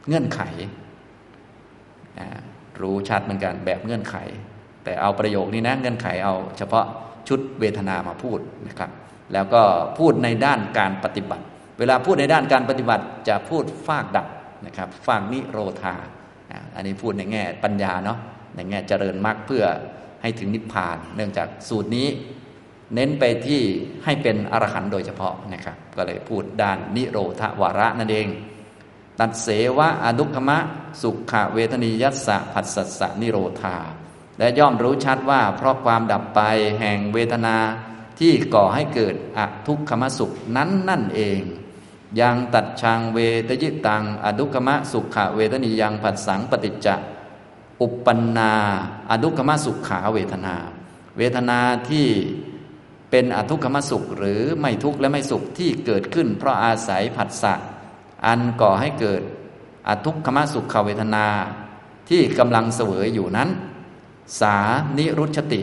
[0.08, 0.42] เงื่อนไข
[2.20, 2.28] นะ
[2.82, 4.16] รู้ชัดเหมือนกันแบบเงื่อนไข
[4.84, 6.86] แต่เอาประโยคนี้นะเงื่อนไขเอาเฉพาะ
[7.28, 8.92] ชุดเวทนามาพูดนะครับ
[9.34, 9.62] แล้วก็
[9.98, 11.44] พูดในด้านการปฏิบัติ
[11.80, 14.28] เวลาพูดในด้านการปฏิบัติจะพูดฟากดับ
[14.66, 15.96] นะครับฟากนิโรธา
[16.76, 18.20] อันนี้พูดในแง่ปัญญาเนาะ
[18.56, 19.66] ในแง่เจริญมรรคเพื่อ
[20.22, 22.08] ให้ถึงนิพพาน เนื่องจากสูตรนี้
[22.94, 23.62] เน้นไปที่
[24.06, 28.28] ให้เป็นอรหันต์โดยเฉพาะนะครับก็เลยพูดด้านนิโรธวาระนั่นเอง
[29.20, 29.48] ตัดเส
[29.78, 30.58] วะอนุคมะ
[31.02, 33.78] สุขเวทนิยัสสะผัสสะสะนิโรธา
[34.40, 36.42] และย่อมรู้ชัดว่าเพราะความดับไป
[36.80, 37.58] แห่งเวทนา
[38.20, 41.40] ที่ก่อให้เกิดอทุกขมสุขนั้นนั่นเอง
[42.22, 46.96] ยังตัดชังเวทยิตังอดุขมะสุขะเวทนียังผัสสังปฏิจจะ
[47.82, 48.54] อุปปนา
[49.12, 50.56] อดุขมะสุขขาเวทนา
[51.18, 52.08] เวทนาที่
[53.12, 57.54] เป็นอทุกขมสุขหรือไม่ทุกข์และไม่สุขที่เกิดขึ้น เพราะอาศัยผัสสะ
[58.26, 59.22] อันก่อให้เกิด
[59.88, 61.26] อทุกขมสุขเวทนา
[62.10, 63.50] ที่กำลังเสวยอยู่นั้น
[64.40, 64.56] สา
[64.98, 65.62] นิรุชติ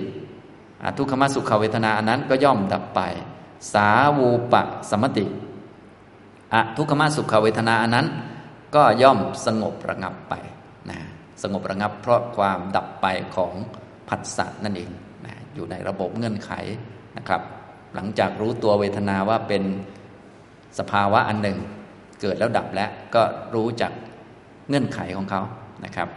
[0.85, 3.01] อทุกขมสุขเวทนาอันนั้นก็ย่อมดับไป
[3.73, 3.89] สา
[4.19, 5.25] วูปะสมติ
[6.55, 8.07] อะทุกขมาสุขเวทนาอันนั้น
[8.75, 10.35] ก็ย่อมสงบระงับไป
[10.91, 10.99] นะ
[11.43, 13.53] สงบระงับเพราะความดับไปของ
[14.09, 14.91] ผัสสะนั่นเอง
[15.27, 16.51] นะอยู่ในระบบเงื่อนไข
[17.17, 17.43] นะครับ
[17.95, 19.63] หลังจากรู้ตัวเวทนาว่าเป็น
[20.79, 21.59] สภาวะอันหนึ่ง
[22.21, 23.23] เกิดแล้วดับแล้วก็
[23.55, 23.93] รู้จัก
[24.69, 25.43] เงื่อนไขของเขา
[25.85, 26.09] นะครับ